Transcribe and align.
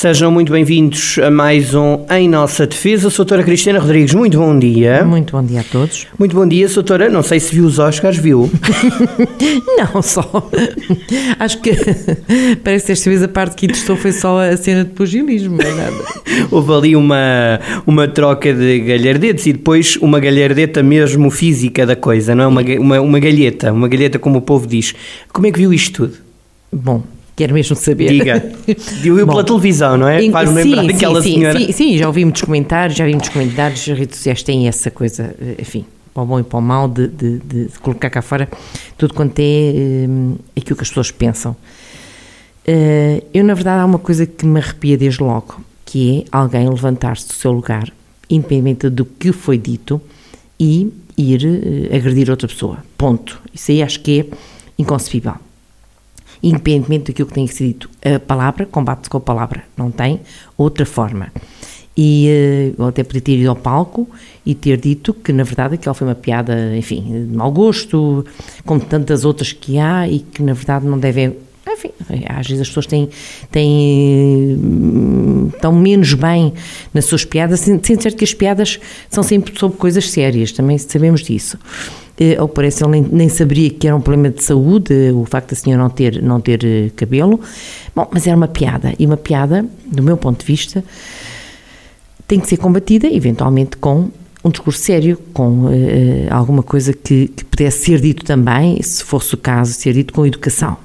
Sejam 0.00 0.30
muito 0.30 0.50
bem-vindos 0.50 1.18
a 1.18 1.30
mais 1.30 1.74
um 1.74 2.06
Em 2.10 2.26
Nossa 2.26 2.66
Defesa. 2.66 3.10
Sou 3.10 3.22
a 3.22 3.26
doutora 3.26 3.42
Cristina 3.42 3.78
Rodrigues, 3.78 4.14
muito 4.14 4.38
bom 4.38 4.58
dia. 4.58 5.04
Muito 5.04 5.32
bom 5.32 5.44
dia 5.44 5.60
a 5.60 5.62
todos. 5.62 6.06
Muito 6.18 6.34
bom 6.34 6.48
dia, 6.48 6.66
doutora. 6.68 7.10
Não 7.10 7.22
sei 7.22 7.38
se 7.38 7.54
viu 7.54 7.66
os 7.66 7.78
Oscars, 7.78 8.16
viu? 8.16 8.50
Não, 9.76 10.00
só. 10.00 10.48
Acho 11.38 11.60
que 11.60 11.72
parece 12.64 12.86
que 12.86 12.92
esta 12.92 13.10
vez 13.10 13.22
a 13.22 13.28
parte 13.28 13.54
que 13.56 13.66
interessou 13.66 13.94
foi 13.94 14.12
só 14.12 14.40
a 14.40 14.56
cena 14.56 14.86
de 14.86 14.90
pugilismo, 14.92 15.58
não 15.58 15.66
é 15.66 15.74
nada. 15.74 16.04
Houve 16.50 16.72
ali 16.72 16.96
uma, 16.96 17.60
uma 17.86 18.08
troca 18.08 18.54
de 18.54 18.80
galhardetes 18.80 19.44
e 19.44 19.52
depois 19.52 19.96
uma 19.96 20.18
galhardeta 20.18 20.82
mesmo 20.82 21.30
física 21.30 21.84
da 21.84 21.94
coisa, 21.94 22.34
não 22.34 22.44
é? 22.44 22.46
Uma, 22.46 22.62
uma, 22.62 23.00
uma 23.02 23.18
galheta, 23.20 23.70
uma 23.70 23.86
galheta 23.86 24.18
como 24.18 24.38
o 24.38 24.40
povo 24.40 24.66
diz. 24.66 24.94
Como 25.30 25.46
é 25.46 25.52
que 25.52 25.58
viu 25.58 25.74
isto 25.74 26.06
tudo? 26.06 26.16
Bom, 26.72 27.02
quero 27.40 27.54
mesmo 27.54 27.74
saber. 27.74 28.08
Diga. 28.08 28.52
Viu 29.00 29.26
pela 29.26 29.42
televisão, 29.42 29.96
não 29.96 30.06
é? 30.06 30.22
em- 30.22 30.30
Faz-me 30.30 30.62
lembrar 30.62 30.86
daquela 30.86 31.22
sim, 31.22 31.34
senhora. 31.36 31.58
Sim, 31.58 31.72
sim, 31.72 31.96
já 31.96 32.06
ouvi 32.06 32.22
muitos 32.22 32.42
comentários, 32.42 32.98
já 32.98 33.06
vi 33.06 33.12
muitos 33.12 33.30
comentários, 33.30 33.80
as 33.88 33.98
redes 33.98 34.16
sociais 34.18 34.42
têm 34.42 34.68
essa 34.68 34.90
coisa, 34.90 35.34
eh, 35.40 35.54
enfim, 35.58 35.86
para 36.12 36.22
o 36.22 36.26
bom 36.26 36.38
e 36.38 36.42
para 36.42 36.58
o 36.58 36.62
mal, 36.62 36.86
de, 36.86 37.08
de- 37.08 37.38
de- 37.38 37.68
colocar 37.80 38.10
cá 38.10 38.20
fora 38.20 38.46
tudo 38.98 39.14
quanto 39.14 39.38
é 39.38 40.04
hum, 40.06 40.36
aquilo 40.54 40.76
que 40.76 40.82
as 40.82 40.88
pessoas 40.90 41.10
pensam. 41.10 41.56
Eh, 42.66 43.22
eu, 43.32 43.42
na 43.42 43.54
verdade, 43.54 43.80
há 43.80 43.86
uma 43.86 43.98
coisa 43.98 44.26
que 44.26 44.44
me 44.44 44.60
arrepia 44.60 44.98
desde 44.98 45.22
logo, 45.22 45.62
que 45.86 46.20
é 46.20 46.24
alguém 46.36 46.68
levantar-se 46.68 47.26
do 47.26 47.32
seu 47.32 47.52
lugar, 47.52 47.90
independente 48.28 48.90
do 48.90 49.06
que 49.06 49.32
foi 49.32 49.56
dito, 49.56 49.98
e 50.58 50.92
ir 51.16 51.88
eh, 51.90 51.96
agredir 51.96 52.28
outra 52.30 52.46
pessoa. 52.46 52.78
Ponto. 52.98 53.40
Isso 53.54 53.70
aí 53.70 53.82
acho 53.82 53.98
que 54.00 54.20
é 54.20 54.26
inconcebível 54.78 55.34
independentemente 56.42 57.12
daquilo 57.12 57.28
que 57.28 57.34
tenha 57.34 57.46
sido 57.48 57.66
dito. 57.66 57.90
A 58.04 58.18
palavra 58.18 58.66
combate-se 58.66 59.10
com 59.10 59.18
a 59.18 59.20
palavra, 59.20 59.64
não 59.76 59.90
tem 59.90 60.20
outra 60.56 60.86
forma. 60.86 61.32
E 61.96 62.28
eh, 62.28 62.72
eu 62.78 62.86
até 62.86 63.02
podia 63.02 63.20
ter 63.20 63.38
ido 63.38 63.50
ao 63.50 63.56
palco 63.56 64.08
e 64.46 64.54
ter 64.54 64.78
dito 64.78 65.12
que, 65.12 65.32
na 65.32 65.44
verdade, 65.44 65.74
aquela 65.74 65.92
foi 65.92 66.06
uma 66.06 66.14
piada, 66.14 66.74
enfim, 66.76 67.26
de 67.26 67.36
mau 67.36 67.50
gosto, 67.50 68.24
como 68.64 68.80
tantas 68.80 69.24
outras 69.24 69.52
que 69.52 69.78
há 69.78 70.08
e 70.08 70.20
que, 70.20 70.42
na 70.42 70.54
verdade, 70.54 70.86
não 70.86 70.98
devem. 70.98 71.36
Às 72.28 72.46
vezes 72.46 72.62
as 72.62 72.68
pessoas 72.68 72.86
têm, 72.86 73.08
têm, 73.50 74.58
hum, 74.62 75.50
estão 75.54 75.72
menos 75.72 76.14
bem 76.14 76.52
nas 76.92 77.04
suas 77.04 77.24
piadas, 77.24 77.60
sendo 77.60 77.84
sendo 77.86 78.02
certo 78.02 78.16
que 78.16 78.24
as 78.24 78.34
piadas 78.34 78.78
são 79.08 79.22
sempre 79.22 79.58
sobre 79.58 79.78
coisas 79.78 80.10
sérias, 80.10 80.52
também 80.52 80.78
sabemos 80.78 81.22
disso. 81.22 81.58
Eh, 82.18 82.36
que 82.36 82.48
parece, 82.54 82.84
ele 82.84 82.92
nem, 82.92 83.02
nem 83.02 83.28
saberia 83.28 83.70
que 83.70 83.86
era 83.86 83.96
um 83.96 84.00
problema 84.00 84.28
de 84.28 84.44
saúde, 84.44 84.92
eh, 84.92 85.12
o 85.12 85.24
facto 85.24 85.50
da 85.50 85.56
senhora 85.56 85.82
não 85.82 85.90
ter, 85.90 86.22
não 86.22 86.40
ter 86.40 86.64
eh, 86.64 86.90
cabelo. 86.94 87.40
Bom, 87.96 88.06
mas 88.12 88.26
era 88.26 88.36
uma 88.36 88.48
piada, 88.48 88.92
e 88.98 89.06
uma 89.06 89.16
piada, 89.16 89.64
do 89.86 90.02
meu 90.02 90.18
ponto 90.18 90.40
de 90.40 90.46
vista, 90.46 90.84
tem 92.28 92.38
que 92.38 92.46
ser 92.46 92.58
combatida, 92.58 93.08
eventualmente, 93.08 93.76
com 93.78 94.10
um 94.44 94.50
discurso 94.50 94.80
sério, 94.80 95.18
com 95.32 95.68
eh, 95.70 96.28
alguma 96.30 96.62
coisa 96.62 96.92
que, 96.92 97.28
que 97.28 97.44
pudesse 97.44 97.86
ser 97.86 98.00
dito 98.00 98.24
também, 98.24 98.80
se 98.82 99.02
fosse 99.02 99.34
o 99.34 99.38
caso, 99.38 99.72
ser 99.72 99.94
dito 99.94 100.12
com 100.12 100.26
educação. 100.26 100.76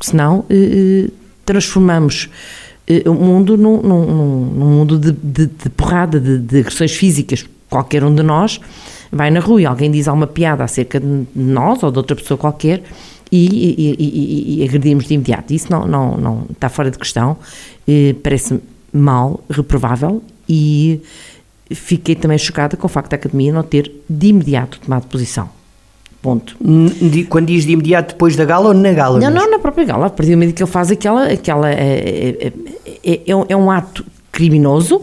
Porque 0.00 0.12
senão 0.12 0.46
eh, 0.48 0.54
eh, 1.06 1.10
transformamos 1.44 2.30
eh, 2.86 3.02
o 3.06 3.12
mundo 3.12 3.54
num, 3.58 3.82
num- 3.82 4.06
num- 4.06 4.64
mundo 4.70 4.98
de, 4.98 5.12
de- 5.12 5.46
de 5.46 5.68
porrada, 5.76 6.18
de, 6.18 6.38
de 6.38 6.60
agressões 6.60 6.92
físicas. 6.92 7.44
Qualquer 7.68 8.02
um 8.02 8.14
de 8.14 8.22
nós 8.22 8.58
vai 9.12 9.30
na 9.30 9.40
rua 9.40 9.60
e 9.60 9.66
alguém 9.66 9.90
diz 9.90 10.08
alguma 10.08 10.26
piada 10.26 10.64
acerca 10.64 10.98
de 10.98 11.26
nós 11.36 11.82
ou 11.82 11.90
de 11.92 11.98
outra 11.98 12.16
pessoa 12.16 12.38
qualquer 12.38 12.82
e, 13.30 13.46
e, 13.46 13.94
e- 13.98 14.60
e- 14.60 14.64
agredimos 14.64 15.04
de 15.06 15.12
imediato. 15.14 15.52
Isso 15.52 15.70
não, 15.70 15.86
não, 15.86 16.16
não 16.16 16.46
está 16.50 16.70
fora 16.70 16.90
de 16.90 16.98
questão. 16.98 17.36
Parece 18.22 18.58
mal, 18.92 19.44
reprovável 19.50 20.22
e 20.48 21.00
fiquei 21.70 22.14
também 22.14 22.38
chocada 22.38 22.74
com 22.76 22.86
o 22.86 22.88
facto 22.90 23.10
da 23.10 23.16
Academia 23.16 23.52
não 23.52 23.62
ter 23.62 23.92
de 24.08 24.28
imediato 24.28 24.80
tomado 24.80 25.06
posição. 25.08 25.50
Ponto. 26.22 26.54
Quando 27.30 27.46
diz 27.46 27.64
de 27.64 27.72
imediato 27.72 28.12
depois 28.12 28.36
da 28.36 28.44
gala 28.44 28.68
ou 28.68 28.74
na 28.74 28.92
gala? 28.92 29.18
Não, 29.18 29.30
mesmo? 29.30 29.40
não, 29.40 29.50
na 29.52 29.58
própria 29.58 29.84
gala. 29.86 30.06
A 30.06 30.10
partir 30.10 30.32
do 30.32 30.36
momento 30.36 30.54
que 30.54 30.62
ele 30.62 30.70
faz 30.70 30.90
aquela. 30.90 31.24
aquela 31.26 31.70
é, 31.70 31.74
é, 31.74 32.52
é- 33.12 33.20
é 33.26 33.34
um- 33.36 33.44
é 33.48 33.56
um 33.56 33.70
ato 33.70 34.04
criminoso, 34.30 35.00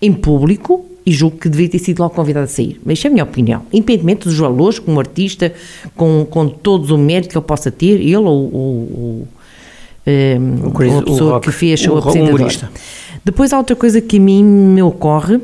em 0.00 0.12
público, 0.12 0.84
e 1.04 1.10
julgo 1.12 1.38
que 1.38 1.48
deveria 1.48 1.70
ter 1.72 1.78
sido 1.80 1.98
logo 2.00 2.14
convidado 2.14 2.44
a 2.44 2.48
sair. 2.48 2.80
Mas 2.84 2.98
isto 2.98 3.06
é 3.06 3.08
a 3.08 3.10
minha 3.10 3.24
opinião. 3.24 3.62
Independentemente 3.72 4.28
dos 4.28 4.38
valores, 4.38 4.78
como 4.78 5.00
artista, 5.00 5.52
com, 5.96 6.24
com 6.30 6.46
todo 6.48 6.94
o 6.94 6.98
mérito 6.98 7.30
que 7.30 7.36
ele 7.38 7.44
possa 7.44 7.70
ter, 7.72 8.00
ele 8.00 8.16
ou, 8.16 8.24
ou, 8.26 8.52
ou, 8.54 9.28
ehm, 10.06 10.66
O 10.66 10.70
Chris- 10.70 10.92
ou 10.92 10.98
a 10.98 11.00
o 11.00 11.04
pessoa 11.04 11.32
rock- 11.32 11.46
que 11.48 11.52
fez 11.52 11.84
o 11.86 11.94
o 11.94 11.98
apresentador. 11.98 12.68
Depois 13.24 13.52
há 13.52 13.58
outra 13.58 13.74
coisa 13.74 14.00
que 14.00 14.18
a 14.18 14.20
mim 14.20 14.44
me 14.44 14.82
ocorre 14.82 15.40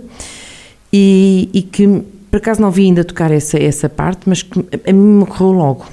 e, 0.93 1.49
e 1.53 1.63
que 1.63 2.03
por 2.37 2.43
acaso 2.43 2.61
não 2.61 2.71
vi 2.71 2.85
ainda 2.85 3.03
tocar 3.03 3.31
essa, 3.31 3.59
essa 3.59 3.89
parte, 3.89 4.21
mas 4.29 4.47
a 4.87 4.93
mim 4.93 5.17
me 5.17 5.23
ocorreu 5.23 5.53
logo. 5.53 5.87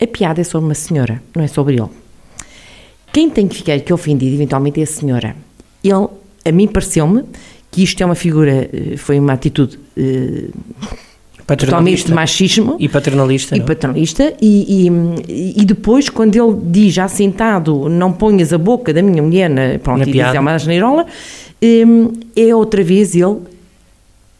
A 0.00 0.06
piada 0.06 0.40
é 0.40 0.44
sobre 0.44 0.64
uma 0.66 0.74
senhora, 0.74 1.22
não 1.36 1.44
é 1.44 1.46
sobre 1.46 1.74
ele. 1.74 1.90
Quem 3.12 3.28
tem 3.28 3.46
que 3.46 3.54
ficar 3.56 3.74
aqui 3.74 3.92
ofendido 3.92 4.34
eventualmente 4.34 4.80
é 4.80 4.84
a 4.84 4.86
senhora. 4.86 5.36
Ele, 5.82 6.06
a 6.42 6.50
mim 6.52 6.66
pareceu-me 6.66 7.24
que 7.70 7.82
isto 7.82 8.02
é 8.02 8.06
uma 8.06 8.14
figura, 8.14 8.66
eh, 8.72 8.96
foi 8.96 9.18
uma 9.20 9.34
atitude 9.34 9.78
eh, 9.94 10.48
totalmente 11.46 12.06
de 12.06 12.14
machismo 12.14 12.76
E 12.78 12.88
paternalista. 12.88 13.54
e 13.54 13.58
não? 13.58 13.66
paternalista, 13.66 14.32
e, 14.40 14.88
e, 14.88 15.60
e 15.60 15.64
depois, 15.66 16.08
quando 16.08 16.34
ele 16.34 16.60
diz 16.64 16.94
já 16.94 17.08
sentado, 17.08 17.90
não 17.90 18.10
ponhas 18.10 18.54
a 18.54 18.58
boca 18.58 18.90
da 18.92 19.02
minha 19.02 19.22
mulher, 19.22 19.50
na, 19.50 19.78
pronto, 19.78 19.98
Na 19.98 20.04
e 20.04 20.06
diz 20.06 20.14
piada. 20.14 20.36
é 20.38 20.40
uma 20.40 20.54
asneirola, 20.54 21.04
hum, 21.62 22.10
é 22.34 22.54
outra 22.54 22.82
vez 22.82 23.14
ele, 23.14 23.36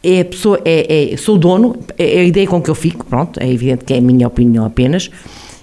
é 0.05 0.21
a 0.21 0.25
pessoa, 0.25 0.59
é, 0.63 1.13
é- 1.13 1.17
sou 1.17 1.35
o 1.35 1.37
dono, 1.37 1.75
é 1.97 2.19
a 2.19 2.23
ideia 2.23 2.45
com 2.47 2.61
que 2.61 2.69
eu 2.69 2.75
fico, 2.75 3.05
pronto, 3.05 3.39
é 3.39 3.51
evidente 3.51 3.83
que 3.83 3.93
é 3.93 3.97
a 3.97 4.01
minha 4.01 4.27
opinião 4.27 4.65
apenas, 4.65 5.09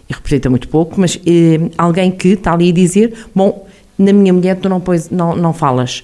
e 0.08 0.12
representa 0.12 0.50
muito 0.50 0.68
pouco, 0.68 1.00
mas 1.00 1.16
hum, 1.16 1.70
alguém 1.78 2.10
que 2.10 2.28
está 2.28 2.52
ali 2.52 2.70
a 2.70 2.72
dizer, 2.72 3.14
bom, 3.34 3.66
na 3.96 4.12
minha 4.12 4.32
mulher 4.32 4.56
tu 4.56 4.68
não, 4.68 4.80
pões, 4.80 5.10
não, 5.10 5.36
não 5.36 5.52
falas. 5.52 6.02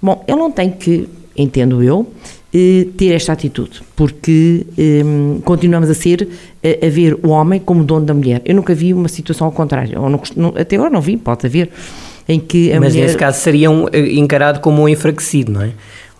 Bom, 0.00 0.24
ele 0.26 0.38
não 0.38 0.50
tem 0.50 0.70
que, 0.70 1.08
entendo 1.36 1.82
eu, 1.82 2.06
eh, 2.54 2.86
ter 2.96 3.12
esta 3.12 3.32
atitude, 3.32 3.82
porque 3.94 4.66
hum, 5.04 5.40
continuamos 5.44 5.90
a 5.90 5.94
ser, 5.94 6.28
a, 6.62 6.86
a 6.86 6.88
ver 6.88 7.18
o 7.22 7.28
homem 7.28 7.60
como 7.60 7.84
dono 7.84 8.06
da 8.06 8.14
mulher. 8.14 8.40
Eu 8.44 8.54
nunca 8.54 8.74
vi 8.74 8.94
uma 8.94 9.08
situação 9.08 9.46
ao 9.46 9.52
contrário, 9.52 9.98
não 10.36 10.54
até 10.56 10.76
agora 10.76 10.90
não 10.90 11.00
vi, 11.00 11.16
pode 11.16 11.46
haver, 11.46 11.70
em 12.28 12.38
que 12.38 12.72
a 12.72 12.80
Mas 12.80 12.92
mulher... 12.92 13.06
nesse 13.06 13.18
caso 13.18 13.40
seria 13.40 13.70
um, 13.70 13.86
eh, 13.92 14.12
encarado 14.14 14.60
como 14.60 14.82
um 14.82 14.88
enfraquecido, 14.88 15.52
não 15.52 15.62
é? 15.62 15.72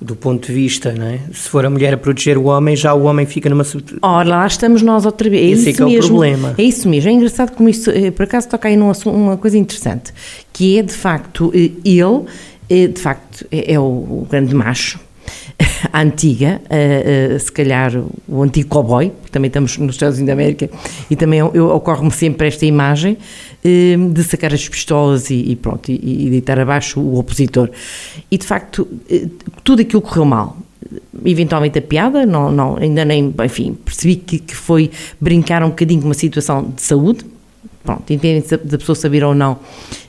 Do 0.03 0.17
ponto 0.17 0.47
de 0.47 0.55
vista, 0.55 0.93
não 0.93 1.07
é? 1.07 1.19
Se 1.31 1.49
for 1.51 1.67
a 1.67 1.69
mulher 1.69 1.93
a 1.93 1.97
proteger 1.99 2.39
o 2.39 2.45
homem, 2.45 2.75
já 2.75 2.95
o 2.95 3.03
homem 3.03 3.27
fica 3.27 3.51
numa. 3.51 3.65
Ora, 4.01 4.27
lá 4.31 4.47
estamos 4.47 4.81
nós 4.81 5.05
outra 5.05 5.29
vez. 5.29 5.43
É 5.43 5.53
Esse 5.53 5.69
é 5.69 5.71
isso 5.73 5.77
que 5.77 5.83
é 5.83 5.87
o 5.87 5.89
mesmo. 5.91 6.09
problema. 6.17 6.55
É 6.57 6.63
isso 6.63 6.89
mesmo. 6.89 7.11
É 7.11 7.13
engraçado 7.13 7.51
como 7.55 7.69
isso, 7.69 7.91
eh, 7.91 8.11
por 8.11 8.23
acaso, 8.23 8.49
toca 8.49 8.67
aí 8.69 8.77
num 8.77 8.89
assunto, 8.89 9.15
uma 9.15 9.37
coisa 9.37 9.59
interessante, 9.59 10.11
que 10.55 10.79
é, 10.79 10.83
de 10.83 10.95
facto, 10.95 11.53
eh, 11.55 11.71
ele, 11.85 12.25
eh, 12.71 12.87
de 12.87 12.99
facto, 12.99 13.47
é, 13.53 13.75
é 13.75 13.79
o, 13.79 14.27
grande 14.31 14.55
macho, 14.55 14.99
a 15.93 16.01
antiga, 16.01 16.63
se 17.39 17.53
calhar 17.53 17.93
o 18.27 18.43
antigo 18.43 18.69
cowboy, 18.71 19.11
porque 19.11 19.31
também 19.33 19.49
estamos 19.49 19.77
nos 19.77 19.97
Estados 19.97 20.17
Unidos 20.17 20.29
da 20.29 20.33
América, 20.33 20.71
e 21.11 21.15
também 21.17 21.41
eu- 21.41 21.51
eu- 21.55 21.69
ocorre-me 21.75 22.11
sempre 22.11 22.49
esta 22.49 22.65
imagem 22.65 23.19
de 23.63 24.25
sacar 24.25 24.53
as 24.55 24.69
pistolas 24.69 25.31
e, 25.31 25.53
e 25.53 25.57
pronto, 25.57 25.91
e, 25.91 26.27
e 26.27 26.31
deitar 26.31 26.59
abaixo 26.59 27.01
o 27.01 27.19
opositor. 27.19 27.71
E, 28.31 28.39
de 28.39 28.47
facto, 28.47 28.89
eh, 29.11 29.27
tudo 29.63 29.83
aquilo 29.83 30.01
correu 30.01 30.25
mal 30.25 30.57
eventualmente 31.25 31.79
a 31.79 31.83
piada, 31.83 32.25
não, 32.27 32.51
não, 32.51 32.77
ainda 32.77 33.05
nem, 33.05 33.33
enfim, 33.45 33.75
percebi 33.85 34.17
que, 34.17 34.39
que 34.39 34.57
foi 34.57 34.91
brincar 35.21 35.63
um 35.63 35.69
bocadinho 35.69 36.01
com 36.01 36.09
uma 36.09 36.15
situação 36.15 36.73
de 36.75 36.83
saúde, 36.83 37.25
pronto, 37.85 38.03
independente 38.13 38.57
da- 38.57 38.79
pessoa 38.79 38.95
saber 38.95 39.25
ou 39.25 39.35
não, 39.35 39.59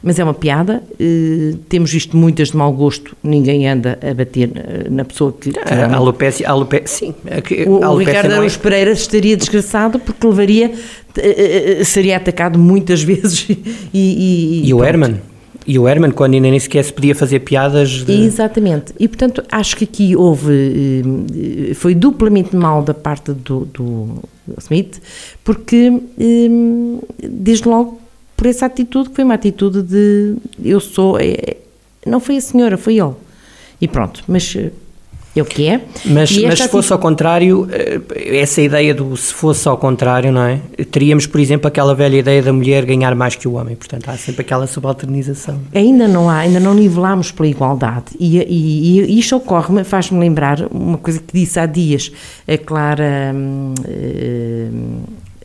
mas 0.04 0.20
é 0.20 0.24
uma 0.24 0.34
piada, 0.34 0.84
eh, 1.00 1.54
temos 1.70 1.92
visto 1.92 2.16
muitas 2.18 2.50
de 2.52 2.58
mau 2.58 2.72
gosto, 2.74 3.16
ninguém 3.24 3.68
anda 3.68 3.98
a 4.02 4.14
bater 4.14 4.52
eh, 4.56 4.88
na 4.90 5.06
pessoa 5.06 5.32
que... 5.34 5.52
que 5.52 5.60
A 5.74 5.96
alopécia, 5.96 6.48
a 6.48 6.52
alopécia, 6.52 6.88
sim. 7.08 7.16
é 7.26 7.68
o, 7.70 7.84
a 7.84 7.92
o 7.92 7.98
Ricardo 7.98 8.30
não 8.36 8.44
é- 8.44 8.50
Pereira 8.50 8.92
estaria 8.92 9.38
desgraçado 9.38 10.00
porque 10.00 10.28
levaria, 10.28 10.72
eh, 11.18 11.82
seria 11.86 12.18
atacado 12.18 12.60
muitas 12.60 13.02
vezes 13.04 13.48
e... 13.50 13.58
E, 13.94 14.68
E 14.68 14.74
o 14.74 14.78
pronto. 14.78 14.90
Herman? 14.90 15.22
E 15.66 15.78
o 15.78 15.88
Herman, 15.88 16.12
quando 16.12 16.34
ainda 16.34 16.50
nem 16.50 16.60
sequer 16.60 16.84
se 16.84 16.92
podia 16.92 17.14
fazer 17.14 17.40
piadas 17.42 17.90
de... 18.04 18.12
Exatamente. 18.12 18.94
E, 19.00 19.08
portanto, 19.08 19.44
acho 19.52 19.78
que 19.78 19.84
aqui 19.84 20.16
houve. 20.16 21.04
eh, 21.70 21.74
Foi 21.76 21.94
duplamente 21.94 22.56
mal 22.56 22.82
da 22.82 22.94
parte 22.94 23.32
do, 23.32 23.66
do 23.66 24.08
Smith, 24.58 25.00
porque, 25.44 26.02
eh, 26.20 26.50
desde 27.24 27.68
logo, 27.68 28.00
por 28.36 28.48
essa 28.48 28.66
atitude, 28.66 29.10
que 29.10 29.16
foi 29.16 29.24
uma 29.24 29.36
atitude 29.36 29.84
de. 29.84 30.36
Eu 30.64 30.80
sou. 30.80 31.20
é, 31.20 31.58
não 32.06 32.20
foi 32.20 32.38
a 32.38 32.42
senhora, 32.42 32.76
foi 32.76 32.98
ele. 32.98 33.14
E 33.80 33.88
pronto, 33.88 34.24
mas. 34.28 34.58
É 35.40 35.42
o 35.42 35.46
que 35.46 35.68
é. 35.68 35.82
Mas, 36.06 36.38
mas 36.38 36.60
se 36.60 36.68
fosse 36.68 36.92
ao 36.92 37.00
contrário, 37.00 37.68
eh, 37.72 38.02
essa 38.40 38.62
ideia 38.62 38.94
do 38.94 39.16
se 39.16 39.34
fosse 39.34 39.66
ao 39.68 39.78
contrário, 39.78 40.32
não 40.32 40.42
é? 40.42 40.60
Teríamos, 40.92 41.26
por 41.26 41.40
exemplo, 41.40 41.68
aquela 41.68 41.96
velha 41.96 42.18
ideia 42.18 42.44
da 42.44 42.52
mulher 42.52 42.86
ganhar 42.86 43.16
mais 43.16 43.36
que 43.36 43.48
o 43.48 43.54
homem. 43.54 43.76
Portanto, 43.76 44.10
há 44.10 44.18
sempre 44.18 44.42
aquela 44.42 44.68
subalternização. 44.68 45.62
Ainda 45.74 46.08
não 46.08 46.30
há, 46.30 46.40
ainda 46.40 46.60
não 46.60 46.74
nivelamos 46.74 47.32
pela 47.32 47.48
igualdade. 47.48 48.06
E, 48.20 48.40
e, 48.40 49.02
e 49.02 49.20
isto 49.20 49.36
ocorre, 49.38 49.84
faz-me 49.86 50.20
lembrar 50.20 50.68
uma 50.70 50.98
coisa 50.98 51.20
que 51.20 51.34
disse 51.34 51.60
há 51.60 51.66
dias 51.66 52.12
a 52.46 52.58
Clara, 52.58 53.32
hum, 53.34 53.74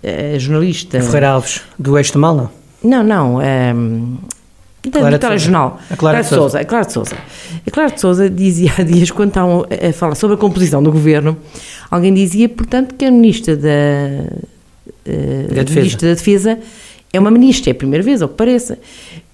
eh, 0.02 0.34
a 0.34 0.38
jornalista. 0.38 1.00
Ferreira 1.00 1.30
Alves, 1.30 1.62
do 1.78 1.96
Eixo 1.96 2.12
de 2.12 2.18
Mal, 2.18 2.34
não? 2.34 2.50
Não, 2.82 3.02
não. 3.02 3.40
Da 4.90 5.00
Clara 5.00 5.18
telejornal. 5.18 5.80
A 5.90 5.96
Clara, 5.96 5.96
Clara 5.96 6.22
de 6.22 6.28
Souza. 6.28 6.60
A 6.60 6.64
Clara 6.64 6.84
de 6.86 6.92
Souza. 6.92 7.16
A 7.66 7.70
Clara 7.70 7.90
de 7.90 8.00
Souza 8.00 8.30
dizia 8.30 8.72
há 8.78 8.82
dias, 8.82 9.10
quando 9.10 9.30
estavam 9.30 9.66
a 9.70 9.92
falar 9.92 10.14
sobre 10.14 10.36
a 10.36 10.38
composição 10.38 10.82
do 10.82 10.92
governo, 10.92 11.36
alguém 11.90 12.14
dizia, 12.14 12.48
portanto, 12.48 12.94
que 12.94 13.04
a 13.04 13.10
ministra 13.10 13.56
da, 13.56 13.68
uh, 13.68 15.54
da, 15.54 15.62
defesa. 15.62 15.80
Ministra 15.80 16.08
da 16.08 16.14
Defesa 16.14 16.58
é 17.12 17.18
uma 17.18 17.30
ministra, 17.30 17.70
é 17.70 17.72
a 17.72 17.74
primeira 17.74 18.04
vez, 18.04 18.22
ao 18.22 18.28
que 18.28 18.36
pareça. 18.36 18.78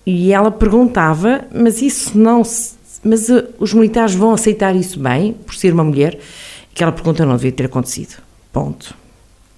E 0.06 0.32
ela 0.32 0.50
perguntava, 0.50 1.42
mas 1.54 1.82
isso 1.82 2.16
não 2.16 2.42
se, 2.42 2.72
Mas 3.04 3.28
uh, 3.28 3.44
os 3.58 3.74
militares 3.74 4.14
vão 4.14 4.32
aceitar 4.32 4.74
isso 4.74 4.98
bem, 4.98 5.34
por 5.44 5.54
ser 5.54 5.72
uma 5.72 5.84
mulher? 5.84 6.18
Aquela 6.74 6.92
pergunta 6.92 7.26
não 7.26 7.36
devia 7.36 7.52
ter 7.52 7.66
acontecido. 7.66 8.16
Ponto. 8.50 8.94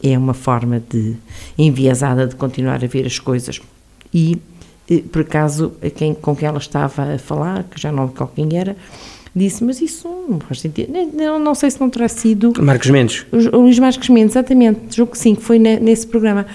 É 0.02 0.18
uma 0.18 0.34
forma 0.34 0.82
de 0.90 1.14
enviesada 1.56 2.26
de 2.26 2.34
continuar 2.34 2.82
a 2.82 2.86
ver 2.86 3.06
as 3.06 3.18
coisas. 3.18 3.60
E 4.12 4.38
por 5.10 5.22
acaso, 5.22 5.72
quem, 5.94 6.14
com 6.14 6.36
quem 6.36 6.48
ela 6.48 6.58
estava 6.58 7.14
a 7.14 7.18
falar, 7.18 7.64
que 7.64 7.80
já 7.80 7.90
não 7.90 8.04
lembro 8.04 8.30
quem 8.34 8.56
era, 8.56 8.76
disse, 9.34 9.64
mas 9.64 9.80
isso 9.80 10.08
não 10.28 10.38
faz 10.38 10.60
sentido. 10.60 10.92
Não, 11.12 11.38
não 11.38 11.54
sei 11.54 11.70
se 11.70 11.80
não 11.80 11.90
terá 11.90 12.08
sido... 12.08 12.52
Marcos 12.60 12.90
Mendes. 12.90 13.26
O, 13.32 13.58
Luís 13.58 13.78
Marcos 13.78 14.08
Mendes, 14.08 14.36
exatamente. 14.36 14.96
Julgo 14.96 15.12
que 15.12 15.18
sim, 15.18 15.34
que 15.34 15.42
foi 15.42 15.58
nesse 15.58 16.06
programa. 16.06 16.46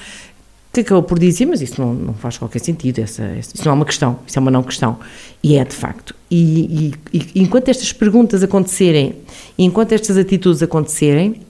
Que 0.72 0.82
acabou 0.82 1.02
por 1.02 1.18
dizer, 1.18 1.48
mas 1.48 1.62
isso 1.62 1.82
não, 1.82 1.94
não 1.94 2.14
faz 2.14 2.38
qualquer 2.38 2.60
sentido, 2.60 3.00
essa, 3.00 3.26
isso 3.40 3.66
não 3.66 3.72
é 3.72 3.76
uma 3.76 3.86
questão, 3.86 4.20
isso 4.28 4.38
é 4.38 4.40
uma 4.40 4.52
não 4.52 4.62
questão. 4.62 5.00
E 5.42 5.58
é 5.58 5.66
de 5.66 5.76
facto. 5.76 6.16
E, 6.30 6.94
e, 7.12 7.20
e 7.34 7.42
enquanto 7.42 7.70
estas 7.70 7.92
perguntas 7.92 8.44
acontecerem, 8.44 9.16
enquanto 9.58 9.94
estas 9.94 10.16
atitudes 10.16 10.62
acontecerem, 10.62 11.42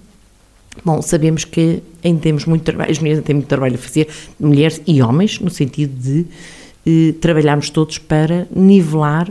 Bom, 0.86 1.02
sabemos 1.02 1.44
que 1.44 1.84
ainda 2.04 2.22
temos 2.22 2.46
muito 2.46 2.64
trabalho, 2.64 2.92
as 2.92 3.00
mulheres 3.00 3.24
têm 3.24 3.36
muito 3.36 3.48
trabalho 3.48 3.76
a 3.76 3.78
fazer, 3.78 4.08
mulheres 4.40 4.82
e 4.88 5.02
homens, 5.02 5.40
no 5.40 5.50
sentido 5.50 5.94
de 6.00 6.26
eh, 6.86 7.14
trabalharmos 7.20 7.70
todos 7.70 7.98
para 7.98 8.48
nivelar 8.56 9.30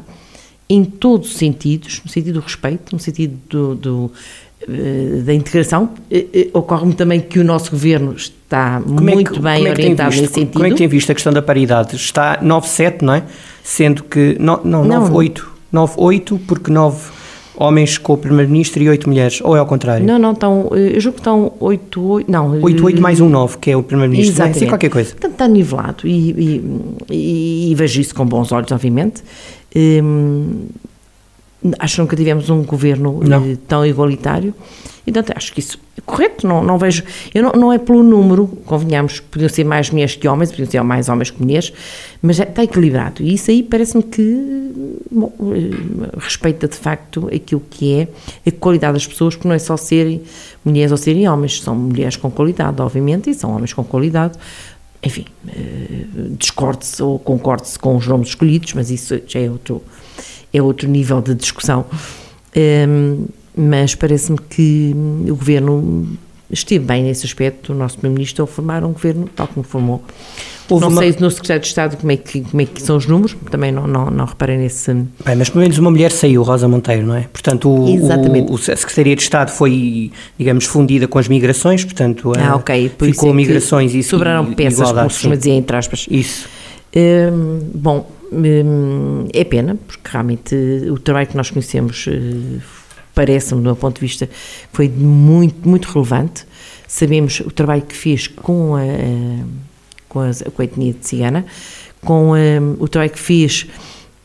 em 0.68 0.84
todos 0.84 1.30
os 1.30 1.36
sentidos, 1.36 2.02
no 2.04 2.10
sentido 2.10 2.34
do 2.34 2.40
respeito, 2.40 2.92
no 2.92 3.00
sentido 3.00 3.38
do, 3.48 3.74
do 3.74 4.12
eh, 4.68 5.22
da 5.24 5.32
integração. 5.32 5.90
Eh, 6.10 6.48
ocorre-me 6.52 6.94
também 6.94 7.20
que 7.20 7.38
o 7.38 7.44
nosso 7.44 7.70
governo 7.70 8.14
está 8.14 8.80
como 8.80 9.00
muito 9.00 9.32
é 9.32 9.34
que, 9.34 9.40
bem 9.40 9.66
é 9.66 9.70
orientado 9.70 10.10
visto, 10.10 10.22
nesse 10.22 10.34
sentido. 10.34 10.52
Como 10.52 10.66
é 10.66 10.70
que 10.70 10.76
tem 10.76 10.88
visto 10.88 11.10
a 11.10 11.14
questão 11.14 11.32
da 11.32 11.40
paridade? 11.40 11.96
Está 11.96 12.38
9-7, 12.42 13.02
não 13.02 13.14
é? 13.14 13.22
Sendo 13.62 14.02
que. 14.04 14.36
No, 14.38 14.60
não, 14.64 14.84
9-8. 14.84 15.42
9-8, 15.72 16.40
porque 16.46 16.70
9 16.70 17.17
homens 17.58 17.98
com 17.98 18.12
o 18.12 18.16
Primeiro-Ministro 18.16 18.82
e 18.82 18.88
8 18.88 19.08
mulheres, 19.08 19.40
ou 19.42 19.56
é 19.56 19.58
ao 19.58 19.66
contrário? 19.66 20.06
Não, 20.06 20.18
não, 20.18 20.32
estão, 20.32 20.70
eh, 20.72 20.96
eu 20.96 21.00
julgo 21.00 21.16
que 21.16 21.20
estão 21.20 21.52
8, 21.58 22.00
8 22.00 22.30
não. 22.30 22.60
8, 22.62 22.84
8 22.84 23.02
mais 23.02 23.20
um 23.20 23.28
9, 23.28 23.58
que 23.58 23.70
é 23.72 23.76
o 23.76 23.82
Primeiro-Ministro, 23.82 24.34
Exatamente. 24.34 24.58
Sim, 24.60 24.66
qualquer 24.66 24.90
coisa. 24.90 25.10
Portanto, 25.10 25.32
está 25.32 25.48
nivelado 25.48 26.06
e, 26.06 26.30
e, 26.30 26.64
e, 27.10 27.72
e, 27.72 27.74
vejo 27.74 28.00
isso 28.00 28.14
com 28.14 28.24
bons 28.24 28.52
olhos, 28.52 28.70
obviamente. 28.70 29.22
Hum, 29.74 30.66
acho 31.78 31.96
que 31.96 32.00
nunca 32.00 32.16
tivemos 32.16 32.50
um 32.50 32.62
governo 32.62 33.20
não. 33.22 33.44
Eh, 33.44 33.56
tão 33.66 33.84
igualitário. 33.84 34.54
E, 35.06 35.12
portanto, 35.12 35.36
acho 35.36 35.52
que 35.54 35.60
isso 35.60 35.78
é 35.96 36.02
correto, 36.02 36.46
não, 36.46 36.62
não 36.62 36.76
vejo, 36.76 37.02
eu 37.34 37.42
não, 37.42 37.52
não 37.52 37.72
é 37.72 37.78
pelo 37.78 38.02
número, 38.02 38.46
convenhamos, 38.66 39.20
podiam 39.20 39.48
ser 39.48 39.64
mais 39.64 39.90
mulheres 39.90 40.14
que 40.14 40.28
homens, 40.28 40.50
podiam 40.50 40.70
ser 40.70 40.82
mais 40.82 41.08
homens 41.08 41.30
que 41.30 41.42
mulheres, 41.42 41.72
mas 42.20 42.38
é, 42.38 42.42
está 42.42 42.62
equilibrado. 42.62 43.22
E 43.22 43.32
isso 43.32 43.50
aí 43.50 43.62
parece-me 43.62 44.02
que 44.02 44.68
bom, 45.10 45.32
eh, 45.40 46.10
respeita 46.18 46.68
de 46.68 46.76
facto 46.76 47.28
aquilo 47.34 47.62
que 47.70 47.94
é 47.94 48.08
a 48.46 48.52
qualidade 48.52 48.94
das 48.94 49.06
pessoas, 49.06 49.34
porque 49.34 49.48
não 49.48 49.54
é 49.54 49.58
só 49.58 49.78
serem 49.78 50.22
mulheres 50.62 50.92
ou 50.92 50.98
serem 50.98 51.26
homens, 51.26 51.62
são 51.62 51.74
mulheres 51.74 52.16
com 52.16 52.30
qualidade, 52.30 52.80
obviamente, 52.82 53.30
e 53.30 53.34
são 53.34 53.50
homens 53.50 53.72
com 53.72 53.82
qualidade, 53.82 54.38
enfim, 55.02 55.24
eh, 55.48 56.04
discorde-se 56.38 57.02
ou 57.02 57.18
concorde-se 57.18 57.78
com 57.78 57.96
os 57.96 58.06
nomes 58.06 58.28
escolhidos, 58.28 58.74
mas 58.74 58.90
isso 58.90 59.20
já 59.26 59.40
é 59.40 59.50
outro, 59.50 59.82
é 60.52 60.62
outro 60.62 60.88
nível 60.88 61.20
de 61.20 61.34
discussão. 61.34 61.84
Um, 62.56 62.60
ehm, 62.60 63.26
mas 63.56 63.94
parece-me 63.94 64.38
que 64.38 64.94
o 65.28 65.34
governo 65.34 66.06
esteve 66.50 66.84
bem 66.84 67.02
nesse 67.02 67.26
aspecto, 67.26 67.72
o 67.72 67.74
nosso 67.74 67.96
Primeiro-Ministro, 67.96 68.42
ao 68.42 68.46
formar 68.46 68.84
um 68.84 68.92
governo 68.92 69.28
tal 69.34 69.48
como 69.48 69.64
formou. 69.64 70.02
Houve 70.70 70.84
não 70.84 70.92
uma... 70.92 71.00
sei 71.00 71.16
no 71.18 71.30
Secretário 71.30 71.62
de 71.62 71.68
Estado 71.68 71.96
como 71.96 72.12
é, 72.12 72.16
que, 72.16 72.42
como 72.42 72.60
é 72.60 72.66
que 72.66 72.82
são 72.82 72.96
os 72.96 73.06
números, 73.06 73.34
também 73.50 73.72
não, 73.72 73.86
não, 73.86 74.10
não 74.10 74.26
reparei 74.26 74.58
nesse... 74.58 74.92
Bem, 74.92 75.34
mas 75.36 75.48
pelo 75.48 75.62
menos 75.62 75.78
uma 75.78 75.90
mulher 75.90 76.12
saiu, 76.12 76.42
Rosa 76.42 76.68
Monteiro, 76.68 77.06
não 77.06 77.14
é? 77.14 77.22
Portanto, 77.32 77.68
o, 77.68 78.06
o, 78.06 78.54
a 78.54 78.76
Secretaria 78.76 79.16
de 79.16 79.22
Estado 79.22 79.50
foi, 79.50 80.12
digamos, 80.38 80.66
fundida 80.66 81.08
com 81.08 81.18
as 81.18 81.26
migrações, 81.26 81.84
portanto, 81.84 82.32
ah, 82.38 82.56
ok. 82.56 82.90
Por 82.90 83.08
ficou 83.08 83.30
é 83.30 83.32
migrações 83.32 83.94
e 83.94 84.02
sobraram 84.02 84.52
peças, 84.52 84.92
como 84.92 85.10
se 85.10 85.16
costuma 85.16 85.36
dizer, 85.36 85.52
entre 85.52 85.76
aspas. 85.76 86.06
Isso. 86.10 86.46
Hum, 86.98 87.60
bom, 87.74 88.10
hum, 88.32 89.28
é 89.32 89.44
pena, 89.44 89.76
porque 89.86 90.10
realmente 90.10 90.54
o 90.90 90.98
trabalho 90.98 91.28
que 91.28 91.36
nós 91.36 91.50
conhecemos 91.50 92.06
eh, 92.08 92.60
parece-me, 93.14 93.60
do 93.60 93.64
meu 93.66 93.76
ponto 93.76 93.96
de 93.96 94.00
vista, 94.00 94.28
foi 94.72 94.88
muito, 94.88 95.68
muito 95.68 95.86
relevante. 95.86 96.44
Sabemos 96.88 97.40
o 97.40 97.50
trabalho 97.50 97.82
que 97.82 97.94
fez 97.94 98.26
com 98.26 98.74
a, 98.74 98.80
com 100.08 100.20
a, 100.20 100.30
com 100.52 100.62
a 100.62 100.64
etnia 100.64 100.92
de 100.92 101.06
cigana, 101.06 101.44
com 102.02 102.34
a, 102.34 102.38
o 102.80 102.88
trabalho 102.88 103.12
que 103.12 103.18
fez 103.18 103.66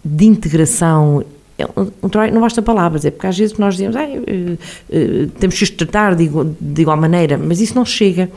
de 0.04 0.25
integração 0.25 1.24
é 1.58 1.66
um, 1.66 1.92
um 2.04 2.10
trabalho, 2.10 2.34
não 2.34 2.42
basta 2.42 2.62
palavras, 2.62 3.06
é 3.06 3.12
porque 3.12 3.28
às 3.28 3.38
vezes 3.38 3.58
nós 3.58 3.75
dizemos 3.75 3.96
ah, 3.96 4.08
temos 5.40 5.58
que 5.58 5.64
os 5.64 5.70
tratar 5.70 6.16
de 6.16 6.28
de 6.60 6.81
igual, 6.81 6.98
maneira, 6.98 7.38
mas 7.38 7.62
isso 7.62 7.75
não 7.75 7.86
chega. 7.86 8.30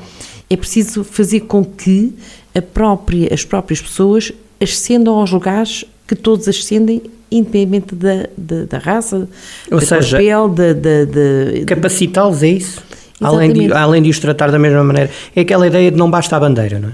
É 0.49 0.57
preciso 0.57 1.03
fazer 1.03 1.41
com 1.41 1.65
que 1.65 2.15
própria, 2.61 3.33
as 3.33 3.45
próprias 3.45 3.81
pessoas 3.81 4.33
ascendam 4.61 5.15
aos 5.15 5.31
lugares 5.31 5.85
que 6.07 6.15
todos 6.15 6.49
ascendem 6.49 7.03
independente 7.31 7.95
da, 7.95 8.29
da, 8.37 8.65
da 8.65 8.79
raça, 8.79 9.29
Ou 9.71 9.81
da 9.81 9.87
seja, 9.87 10.17
papel, 10.17 10.49
da, 10.49 10.73
da, 10.73 11.65
capacitá-los 11.67 12.43
é 12.43 12.49
isso? 12.49 12.83
Além 13.21 13.53
de, 13.53 13.73
além 13.73 14.03
de 14.03 14.11
os 14.11 14.19
tratar 14.19 14.51
da 14.51 14.59
mesma 14.59 14.85
maneira. 14.85 15.11
É 15.35 15.41
aquela 15.41 15.67
ideia 15.67 15.91
de 15.91 15.97
não 15.97 16.11
basta 16.11 16.37
a 16.37 16.41
bandeira, 16.41 16.79
não 16.79 16.91
é? 16.91 16.93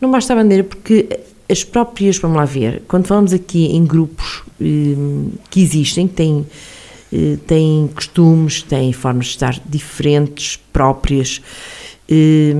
Não 0.00 0.10
basta 0.10 0.32
a 0.32 0.36
bandeira 0.36 0.64
porque 0.64 1.08
as 1.50 1.64
próprias, 1.64 2.18
vamos 2.18 2.36
lá 2.36 2.44
ver, 2.44 2.82
quando 2.86 3.06
falamos 3.06 3.32
aqui 3.32 3.66
em 3.66 3.84
grupos 3.84 4.42
eh, 4.60 4.94
que 5.50 5.62
existem, 5.62 6.06
que 6.06 6.14
têm, 6.14 6.46
eh, 7.12 7.36
têm 7.46 7.90
costumes, 7.94 8.62
têm 8.62 8.92
formas 8.92 9.26
de 9.26 9.32
estar 9.32 9.60
diferentes, 9.66 10.58
próprias, 10.72 11.40
eh, 12.08 12.54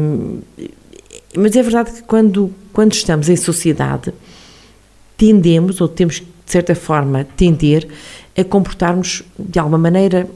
mas 1.37 1.57
é 1.57 1.63
verdade 1.63 1.93
que 1.93 2.03
quando, 2.03 2.53
quando 2.73 2.93
estamos 2.93 3.29
em 3.29 3.37
sociedade, 3.37 4.13
tendemos, 5.17 5.81
ou 5.81 5.89
temos 5.89 6.17
de 6.17 6.53
certa 6.53 6.75
forma, 6.75 7.27
tender 7.37 7.89
a 8.37 8.45
comportarmos 8.45 9.23
de 9.39 9.59
alguma 9.59 9.79
maneira, 9.79 10.29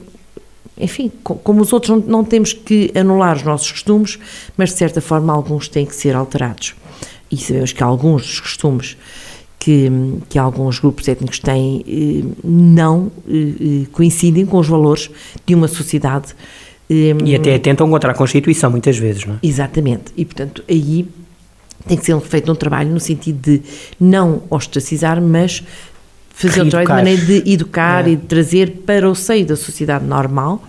enfim, 0.79 1.11
como 1.23 1.61
os 1.61 1.73
outros, 1.73 1.91
não, 1.91 2.07
não 2.07 2.25
temos 2.25 2.53
que 2.53 2.91
anular 2.95 3.37
os 3.37 3.43
nossos 3.43 3.71
costumes, 3.71 4.19
mas 4.57 4.71
de 4.71 4.77
certa 4.77 5.01
forma 5.01 5.33
alguns 5.33 5.69
têm 5.69 5.85
que 5.85 5.95
ser 5.95 6.15
alterados. 6.15 6.75
E 7.31 7.37
sabemos 7.37 7.73
que 7.73 7.83
alguns 7.83 8.23
dos 8.23 8.41
costumes 8.41 8.97
que, 9.59 9.91
que 10.29 10.39
alguns 10.39 10.79
grupos 10.79 11.09
étnicos 11.09 11.41
têm 11.41 11.85
eh, 11.89 12.37
não 12.45 13.11
eh, 13.27 13.33
eh, 13.33 13.87
coincidem 13.91 14.47
com 14.47 14.59
os 14.59 14.69
valores 14.69 15.11
de 15.45 15.55
uma 15.55 15.67
sociedade. 15.67 16.35
E 16.89 17.35
até 17.35 17.59
tentam 17.59 17.89
contra 17.91 18.13
a 18.13 18.15
Constituição, 18.15 18.71
muitas 18.71 18.97
vezes, 18.97 19.25
não 19.25 19.35
é? 19.35 19.39
Exatamente. 19.43 20.13
E, 20.17 20.25
portanto, 20.25 20.63
aí 20.69 21.07
tem 21.87 21.97
que 21.97 22.05
ser 22.05 22.19
feito 22.21 22.51
um 22.51 22.55
trabalho 22.55 22.91
no 22.91 23.01
sentido 23.01 23.39
de 23.41 23.63
não 23.99 24.43
ostracizar, 24.51 25.21
mas 25.21 25.63
fazer 26.31 26.63
o 26.63 26.69
trabalho 26.69 26.87
de 26.87 26.93
maneira 26.93 27.25
de 27.25 27.53
educar 27.53 28.07
é. 28.07 28.13
e 28.13 28.17
de 28.17 28.27
trazer 28.27 28.71
para 28.85 29.09
o 29.09 29.15
seio 29.15 29.47
da 29.47 29.57
sociedade 29.57 30.05
normal 30.05 30.63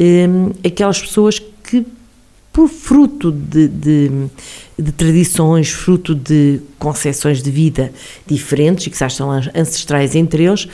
um, 0.00 0.50
aquelas 0.66 1.00
pessoas 1.00 1.38
que, 1.38 1.86
por 2.52 2.68
fruto 2.68 3.30
de, 3.30 3.68
de, 3.68 4.10
de, 4.78 4.92
tradições, 4.92 5.70
fruto 5.70 6.14
de 6.14 6.60
concepções 6.78 7.42
de 7.42 7.50
vida 7.50 7.92
diferentes 8.26 8.86
e 8.86 8.90
que 8.90 8.98
já 8.98 9.08
são 9.08 9.30
ancestrais 9.30 10.14
entre 10.14 10.44
eles, 10.44 10.68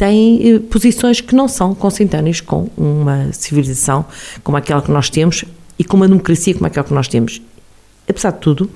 têm 0.00 0.54
eh, 0.54 0.58
posições 0.58 1.20
que 1.20 1.34
não 1.34 1.46
são 1.46 1.74
consentâneas 1.74 2.40
com 2.40 2.70
uma 2.74 3.30
civilização 3.34 4.06
como 4.42 4.56
aquela 4.56 4.80
que 4.80 4.90
nós 4.90 5.10
temos 5.10 5.44
e 5.78 5.84
com 5.84 5.98
uma 5.98 6.08
democracia 6.08 6.54
como 6.54 6.66
aquela 6.66 6.86
que 6.86 6.94
nós 6.94 7.06
temos. 7.06 7.42
Apesar 8.08 8.30
de 8.30 8.38
tudo, 8.38 8.70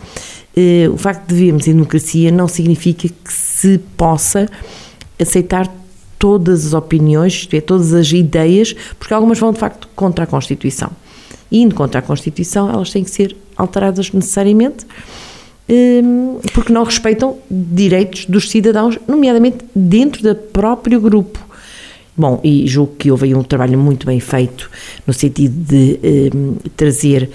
eh, 0.54 0.86
o 0.92 0.98
facto 0.98 1.26
de 1.26 1.34
vivermos 1.34 1.66
em 1.66 1.72
democracia 1.72 2.30
não 2.30 2.46
significa 2.46 3.08
que 3.08 3.32
se 3.32 3.78
possa 3.96 4.50
aceitar 5.18 5.74
todas 6.18 6.66
as 6.66 6.74
opiniões, 6.74 7.48
é, 7.50 7.60
todas 7.62 7.94
as 7.94 8.12
ideias, 8.12 8.74
porque 8.98 9.14
algumas 9.14 9.38
vão 9.38 9.50
de 9.50 9.58
facto 9.58 9.88
contra 9.96 10.24
a 10.24 10.26
Constituição. 10.26 10.90
E 11.50 11.62
indo 11.62 11.74
contra 11.74 12.00
a 12.00 12.02
Constituição, 12.02 12.68
elas 12.68 12.90
têm 12.90 13.02
que 13.02 13.10
ser 13.10 13.34
alteradas 13.56 14.12
necessariamente, 14.12 14.86
porque 16.52 16.72
não 16.72 16.84
respeitam 16.84 17.38
direitos 17.50 18.26
dos 18.26 18.50
cidadãos, 18.50 18.98
nomeadamente 19.08 19.64
dentro 19.74 20.22
do 20.22 20.34
próprio 20.34 21.00
grupo. 21.00 21.38
Bom, 22.16 22.40
e 22.44 22.66
julgo 22.68 22.94
que 22.96 23.10
houve 23.10 23.26
aí 23.26 23.34
um 23.34 23.42
trabalho 23.42 23.76
muito 23.76 24.06
bem 24.06 24.20
feito 24.20 24.70
no 25.04 25.12
sentido 25.12 25.52
de 25.52 25.98
hum, 26.32 26.56
trazer 26.76 27.28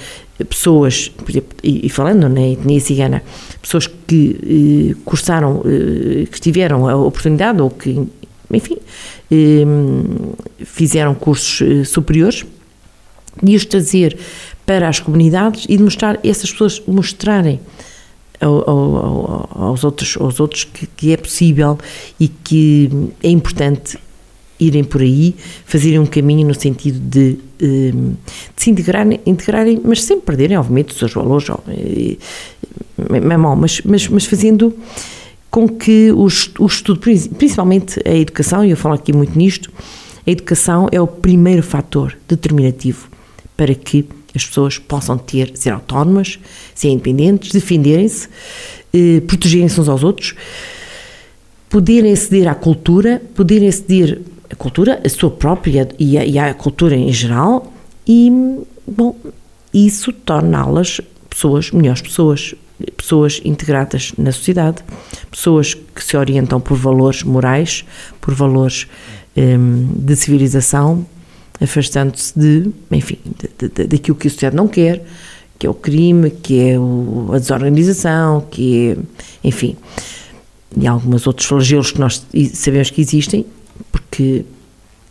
pessoas, 0.48 1.10
por 1.10 1.30
exemplo, 1.30 1.58
e, 1.62 1.86
e 1.86 1.90
falando 1.90 2.30
na 2.30 2.42
etnia 2.42 2.80
cigana, 2.80 3.22
pessoas 3.62 3.88
que 3.88 4.94
eh, 4.94 4.96
cursaram, 5.04 5.62
eh, 5.66 6.26
que 6.32 6.40
tiveram 6.40 6.88
a 6.88 6.96
oportunidade 6.96 7.62
ou 7.62 7.70
que, 7.70 8.08
enfim, 8.50 8.78
eh, 9.30 9.66
fizeram 10.64 11.14
cursos 11.14 11.62
eh, 11.62 11.84
superiores, 11.84 12.46
de 13.44 13.56
os 13.58 13.66
trazer 13.66 14.18
para 14.66 14.88
as 14.88 15.02
comunidades 15.02 15.66
e 15.68 15.76
de 15.76 15.84
mostrar, 15.84 16.20
essas 16.24 16.52
pessoas 16.52 16.82
mostrarem 16.88 17.60
ao, 18.40 18.70
ao, 18.70 19.50
aos 19.52 19.84
outros, 19.84 20.18
aos 20.18 20.40
outros 20.40 20.64
que, 20.64 20.88
que 20.88 21.14
é 21.14 21.18
possível 21.18 21.78
e 22.20 22.28
que 22.28 22.90
é 23.22 23.30
importante 23.30 23.98
irem 24.60 24.84
por 24.84 25.02
aí, 25.02 25.36
fazerem 25.66 26.00
um 26.00 26.06
caminho 26.06 26.48
no 26.48 26.54
sentido 26.54 27.00
de, 27.00 27.38
de 27.58 27.94
se 28.56 28.70
integrarem, 28.70 29.20
integrarem, 29.26 29.82
mas 29.84 30.04
sem 30.04 30.20
perderem, 30.20 30.58
obviamente, 30.58 30.92
os 30.92 30.98
seus 30.98 31.14
valores, 31.14 31.48
mas, 33.10 33.82
mas, 33.86 34.08
mas 34.10 34.26
fazendo 34.26 34.76
com 35.50 35.68
que 35.68 36.12
o 36.12 36.28
estudo, 36.28 37.00
principalmente 37.00 38.00
a 38.06 38.14
educação, 38.14 38.64
e 38.64 38.72
eu 38.72 38.78
falo 38.78 38.96
aqui 38.96 39.14
muito 39.14 39.38
nisto, 39.38 39.72
a 40.28 40.30
educação 40.30 40.88
é 40.92 41.00
o 41.00 41.08
primeiro 41.08 41.64
fator 41.64 42.16
determinativo 42.28 43.10
para 43.56 43.74
que 43.74 44.06
as 44.36 44.46
pessoas 44.46 44.78
possam 44.78 45.18
ter, 45.18 45.52
ser 45.56 45.72
autónomas, 45.72 46.40
ser 46.76 46.90
independentes, 46.90 47.52
defenderem-se, 47.52 48.28
eh, 48.94 49.22
protegerem-se 49.22 49.80
uns 49.80 49.90
aos 49.90 50.04
outros, 50.04 50.36
poderem 51.70 52.12
aceder 52.12 52.48
à 52.48 52.56
cultura, 52.56 53.22
poderem 53.36 53.68
aceder 53.68 54.22
à 54.50 54.56
cultura, 54.56 55.02
a 55.06 55.10
sua 55.10 55.30
própria 55.30 55.88
e 55.98 56.18
a, 56.18 56.26
e 56.26 56.38
a 56.40 56.54
cultura 56.54 56.96
em 56.96 57.12
geral, 57.14 57.72
e, 58.08 58.32
bom, 58.88 59.16
isso 59.74 60.12
torná-las 60.12 61.00
pessoas, 61.30 61.72
melhores 61.72 62.02
pessoas, 62.02 62.56
pessoas 62.98 63.40
integradas 63.46 64.14
na 64.18 64.32
sociedade, 64.32 64.84
pessoas 65.30 65.74
que 65.74 66.04
se 66.04 66.18
orientam 66.18 66.60
por 66.60 66.76
valores 66.76 67.22
morais, 67.24 67.86
por 68.20 68.34
valores 68.34 68.88
um, 69.38 69.88
de 69.96 70.16
civilização, 70.16 71.06
afastando-se 71.62 72.38
de, 72.38 72.72
enfim, 72.92 73.18
daquilo 73.90 74.18
que 74.18 74.28
a 74.28 74.32
sociedade 74.32 74.56
não 74.56 74.68
quer, 74.68 75.04
que 75.58 75.68
é 75.68 75.70
o 75.70 75.74
crime, 75.74 76.30
que 76.32 76.70
é 76.70 76.80
o, 76.80 77.30
a 77.34 77.38
desorganização, 77.38 78.42
que 78.50 78.92
é, 78.92 78.98
enfim, 79.48 79.76
e 80.78 80.88
alguns 80.88 81.28
outros 81.28 81.48
flagelos 81.48 81.92
que 81.92 82.00
nós 82.00 82.26
sabemos 82.54 82.90
que 82.90 83.02
existem, 83.02 83.46
porque 83.92 84.46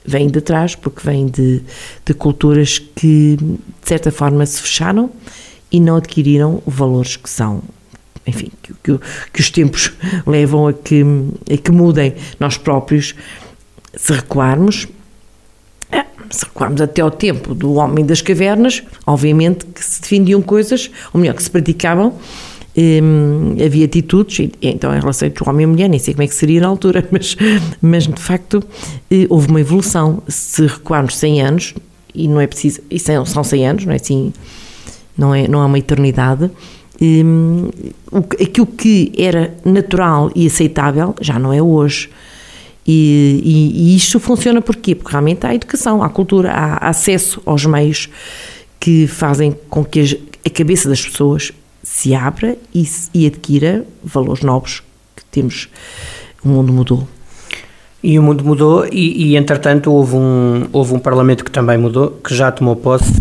vêm 0.04 0.28
de 0.28 0.40
trás, 0.40 0.74
porque 0.74 1.00
vêm 1.04 1.26
de, 1.26 1.62
de 2.04 2.14
culturas 2.14 2.78
que, 2.78 3.36
de 3.36 3.88
certa 3.88 4.10
forma, 4.10 4.46
se 4.46 4.62
fecharam 4.62 5.10
e 5.70 5.80
não 5.80 5.96
adquiriram 5.96 6.62
valores 6.66 7.16
que 7.16 7.28
são 7.28 7.62
enfim, 8.26 8.50
que, 8.62 8.74
que, 8.82 9.00
que, 9.32 9.40
os 9.40 9.50
tempos 9.50 9.90
levam 10.26 10.68
a 10.68 10.72
que, 10.74 11.02
a 11.50 11.56
que 11.56 11.72
mudem. 11.72 12.14
Nós 12.38 12.58
próprios, 12.58 13.14
se 13.96 14.12
recuarmos, 14.12 14.86
se 16.30 16.44
recuarmos 16.44 16.80
até 16.80 17.02
ao 17.02 17.10
tempo 17.10 17.54
do 17.54 17.74
homem 17.74 18.04
das 18.04 18.20
cavernas, 18.20 18.82
obviamente 19.06 19.66
que 19.66 19.84
se 19.84 20.00
defendiam 20.00 20.42
coisas, 20.42 20.90
ou 21.12 21.20
melhor, 21.20 21.34
que 21.34 21.42
se 21.42 21.50
praticavam, 21.50 22.14
hum, 22.76 23.56
havia 23.64 23.84
atitudes, 23.84 24.50
então 24.60 24.94
em 24.94 25.00
relação 25.00 25.28
entre 25.28 25.42
o 25.42 25.48
homem 25.48 25.62
e 25.62 25.64
a 25.64 25.68
mulher, 25.68 25.88
nem 25.88 25.98
sei 25.98 26.14
como 26.14 26.24
é 26.24 26.26
que 26.26 26.34
seria 26.34 26.60
na 26.60 26.68
altura, 26.68 27.06
mas, 27.10 27.36
mas 27.80 28.06
de 28.06 28.20
facto 28.20 28.62
eh, 29.10 29.26
houve 29.28 29.48
uma 29.48 29.60
evolução. 29.60 30.22
Se 30.28 30.66
recuarmos 30.66 31.16
100 31.16 31.42
anos, 31.42 31.74
e 32.14 32.26
não 32.26 32.40
é 32.40 32.46
preciso, 32.46 32.80
e 32.90 32.98
são 32.98 33.24
100 33.24 33.66
anos, 33.68 33.84
não 33.84 33.92
é 33.92 33.96
assim 33.96 34.32
não 35.18 35.34
é, 35.34 35.48
não 35.48 35.60
é 35.60 35.66
uma 35.66 35.78
eternidade. 35.78 36.48
Um, 37.00 37.68
aquilo 38.40 38.66
que 38.66 39.12
era 39.18 39.54
natural 39.64 40.30
e 40.34 40.46
aceitável 40.46 41.14
já 41.20 41.38
não 41.38 41.52
é 41.52 41.60
hoje. 41.60 42.08
E, 42.90 43.42
e, 43.44 43.92
e 43.92 43.96
isto 43.96 44.18
funciona 44.18 44.62
porquê? 44.62 44.94
Porque 44.94 45.10
realmente 45.12 45.46
há 45.46 45.54
educação, 45.54 46.02
há 46.02 46.08
cultura, 46.08 46.50
há 46.50 46.88
acesso 46.88 47.42
aos 47.44 47.66
meios 47.66 48.08
que 48.80 49.06
fazem 49.06 49.54
com 49.68 49.84
que 49.84 50.18
a, 50.42 50.48
cabeça 50.48 50.88
das 50.88 51.04
pessoas 51.04 51.52
se 51.82 52.14
abra 52.14 52.56
e, 52.74 52.88
e 53.12 53.26
adquira 53.26 53.84
valores 54.02 54.42
novos 54.42 54.82
que 55.14 55.22
temos. 55.26 55.68
O 56.42 56.48
mundo 56.48 56.72
mudou. 56.72 57.06
E 58.02 58.18
o 58.18 58.22
mundo 58.22 58.42
mudou, 58.42 58.86
e, 58.90 59.32
e 59.32 59.36
entretanto 59.36 59.92
houve 59.92 60.16
um, 60.16 60.66
houve 60.72 60.94
um 60.94 60.98
Parlamento 60.98 61.44
que 61.44 61.50
também 61.50 61.76
mudou, 61.76 62.12
que 62.24 62.34
já 62.34 62.50
tomou 62.50 62.74
posse 62.74 63.12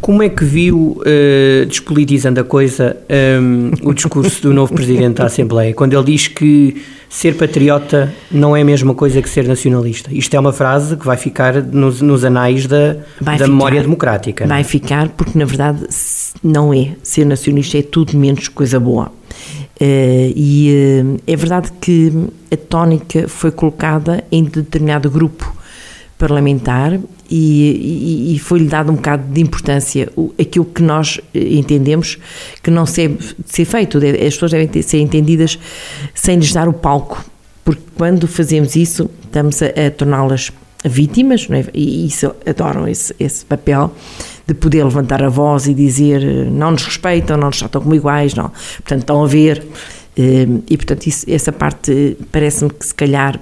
como 0.00 0.22
é 0.22 0.28
que 0.28 0.44
viu, 0.44 1.00
uh, 1.00 1.66
despolitizando 1.66 2.40
a 2.40 2.44
coisa, 2.44 2.96
um, 3.42 3.70
o 3.82 3.92
discurso 3.92 4.42
do 4.42 4.54
novo 4.54 4.72
Presidente 4.72 5.16
da 5.16 5.26
Assembleia, 5.26 5.74
quando 5.74 5.94
ele 5.94 6.04
diz 6.04 6.28
que 6.28 6.82
ser 7.08 7.36
patriota 7.36 8.12
não 8.30 8.56
é 8.56 8.62
a 8.62 8.64
mesma 8.64 8.94
coisa 8.94 9.20
que 9.20 9.28
ser 9.28 9.46
nacionalista? 9.48 10.08
Isto 10.12 10.34
é 10.34 10.40
uma 10.40 10.52
frase 10.52 10.96
que 10.96 11.04
vai 11.04 11.16
ficar 11.16 11.62
nos, 11.62 12.00
nos 12.00 12.24
anais 12.24 12.66
da, 12.66 12.94
da 13.20 13.32
ficar, 13.32 13.48
memória 13.48 13.82
democrática. 13.82 14.46
Vai 14.46 14.62
ficar, 14.62 15.08
porque 15.08 15.36
na 15.36 15.44
verdade 15.44 15.84
não 16.42 16.72
é. 16.72 16.92
Ser 17.02 17.24
nacionalista 17.24 17.78
é 17.78 17.82
tudo 17.82 18.16
menos 18.16 18.48
coisa 18.48 18.78
boa. 18.78 19.10
Uh, 19.80 20.32
e 20.34 21.02
uh, 21.04 21.20
é 21.26 21.36
verdade 21.36 21.72
que 21.80 22.12
a 22.52 22.56
tónica 22.56 23.28
foi 23.28 23.50
colocada 23.50 24.24
em 24.30 24.44
determinado 24.44 25.10
grupo 25.10 25.57
parlamentar 26.18 26.98
e, 27.30 28.30
e, 28.30 28.34
e 28.34 28.38
foi-lhe 28.38 28.66
dado 28.66 28.90
um 28.90 28.96
bocado 28.96 29.32
de 29.32 29.40
importância 29.40 30.10
aquilo 30.38 30.64
que 30.64 30.82
nós 30.82 31.20
eh, 31.32 31.54
entendemos 31.54 32.18
que 32.62 32.70
não 32.70 32.84
deve 32.84 33.18
ser 33.46 33.64
feito. 33.64 33.98
As 33.98 34.34
pessoas 34.34 34.50
devem 34.50 34.66
ter, 34.66 34.82
ser 34.82 34.98
entendidas 34.98 35.58
sem 36.14 36.36
lhes 36.36 36.52
dar 36.52 36.68
o 36.68 36.72
palco, 36.72 37.24
porque 37.64 37.82
quando 37.94 38.26
fazemos 38.26 38.74
isso 38.74 39.08
estamos 39.24 39.62
a, 39.62 39.66
a 39.66 39.90
torná-las 39.90 40.50
vítimas, 40.84 41.46
é? 41.50 41.64
e 41.74 42.06
isso 42.06 42.34
adoram 42.46 42.86
esse, 42.88 43.14
esse 43.18 43.44
papel 43.44 43.92
de 44.46 44.54
poder 44.54 44.84
levantar 44.84 45.22
a 45.22 45.28
voz 45.28 45.66
e 45.66 45.74
dizer 45.74 46.50
não 46.50 46.72
nos 46.72 46.84
respeitam, 46.84 47.36
não 47.36 47.48
nos 47.48 47.58
tratam 47.58 47.82
como 47.82 47.94
iguais, 47.94 48.34
não. 48.34 48.50
Portanto, 48.78 49.00
estão 49.00 49.22
a 49.22 49.26
ver. 49.26 49.64
Eh, 50.16 50.46
e, 50.68 50.76
portanto, 50.76 51.06
isso, 51.06 51.26
essa 51.28 51.52
parte 51.52 52.16
parece-me 52.32 52.70
que, 52.70 52.86
se 52.86 52.94
calhar, 52.94 53.38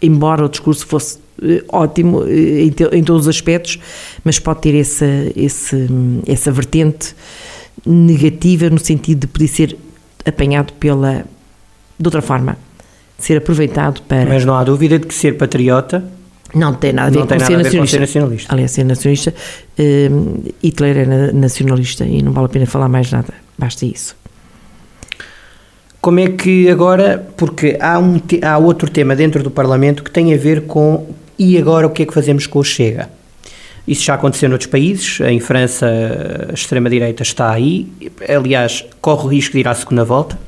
embora 0.00 0.44
o 0.44 0.48
discurso 0.48 0.86
fosse 0.86 1.18
eh, 1.18 1.27
ótimo 1.68 2.24
eh, 2.24 2.62
em, 2.62 2.74
em, 2.92 3.02
todos 3.02 3.22
os 3.22 3.28
aspectos, 3.28 3.78
mas 4.24 4.38
pode 4.38 4.60
ter 4.60 4.74
essa, 4.78 5.06
esse, 5.36 5.86
essa 6.26 6.50
vertente 6.50 7.14
negativa 7.86 8.68
no 8.70 8.78
sentido 8.78 9.20
de 9.20 9.26
poder 9.26 9.48
ser 9.48 9.76
apanhado 10.24 10.72
pela 10.74 11.24
de 11.98 12.06
outra 12.06 12.22
forma, 12.22 12.56
ser 13.18 13.38
aproveitado 13.38 14.02
para. 14.02 14.26
Mas 14.26 14.44
não 14.44 14.54
há 14.54 14.62
dúvida 14.62 14.98
de 14.98 15.06
que 15.06 15.14
ser 15.14 15.36
patriota 15.36 16.04
não 16.54 16.74
tem 16.74 16.92
nada 16.92 17.08
a 17.08 17.24
ver, 17.24 17.38
com, 17.38 17.44
ser, 17.44 17.54
a 17.54 17.62
ver 17.62 17.78
com 17.78 17.86
ser 17.86 18.00
nacionalista. 18.00 18.52
Aliás, 18.52 18.70
ser 18.70 18.84
nacionalista, 18.84 19.34
uh, 19.78 20.54
Hitler 20.62 20.96
era 20.96 21.32
nacionalista 21.32 22.04
e 22.06 22.22
não 22.22 22.32
vale 22.32 22.46
a 22.46 22.48
pena 22.48 22.66
falar 22.66 22.88
mais 22.88 23.10
nada, 23.10 23.34
basta 23.58 23.84
isso. 23.84 24.16
Como 26.00 26.20
é 26.20 26.28
que 26.28 26.70
agora, 26.70 27.26
porque 27.36 27.76
há, 27.80 27.98
um, 27.98 28.20
há 28.42 28.56
outro 28.56 28.88
tema 28.88 29.16
dentro 29.16 29.42
do 29.42 29.50
Parlamento 29.50 30.02
que 30.02 30.10
tem 30.10 30.32
a 30.32 30.38
ver 30.38 30.62
com 30.62 31.08
e 31.38 31.56
agora 31.56 31.86
o 31.86 31.90
que 31.90 32.02
é 32.02 32.06
que 32.06 32.12
fazemos 32.12 32.46
com 32.46 32.58
o 32.58 32.64
Chega? 32.64 33.08
Isso 33.86 34.04
já 34.04 34.14
aconteceu 34.14 34.50
noutros 34.50 34.70
países, 34.70 35.18
em 35.20 35.40
França 35.40 35.86
a 36.50 36.52
extrema-direita 36.52 37.22
está 37.22 37.50
aí, 37.50 37.88
aliás, 38.28 38.84
corre 39.00 39.24
o 39.24 39.28
risco 39.28 39.52
de 39.52 39.60
ir 39.60 39.68
à 39.68 39.74
segunda 39.74 40.04
volta. 40.04 40.38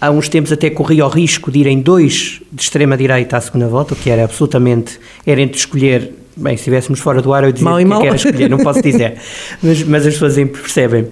Há 0.00 0.10
uns 0.10 0.28
tempos 0.28 0.52
até 0.52 0.70
corria 0.70 1.04
o 1.04 1.08
risco 1.08 1.50
de 1.50 1.58
irem 1.58 1.80
dois 1.80 2.40
de 2.52 2.62
extrema-direita 2.62 3.36
à 3.36 3.40
segunda 3.40 3.66
volta, 3.66 3.94
o 3.94 3.96
que 3.96 4.10
era 4.10 4.24
absolutamente, 4.24 5.00
era 5.26 5.40
entre 5.40 5.58
escolher, 5.58 6.12
bem, 6.36 6.56
se 6.56 6.60
estivéssemos 6.60 7.00
fora 7.00 7.20
do 7.20 7.32
ar 7.32 7.42
eu 7.42 7.52
dizia 7.52 7.68
mal 7.68 7.78
que, 7.78 7.84
mal. 7.84 8.00
que 8.00 8.06
era 8.06 8.16
escolher, 8.16 8.48
não 8.48 8.58
posso 8.58 8.80
dizer, 8.80 9.16
mas, 9.60 9.82
mas 9.82 10.06
as 10.06 10.14
pessoas 10.14 10.34
percebem. 10.34 11.08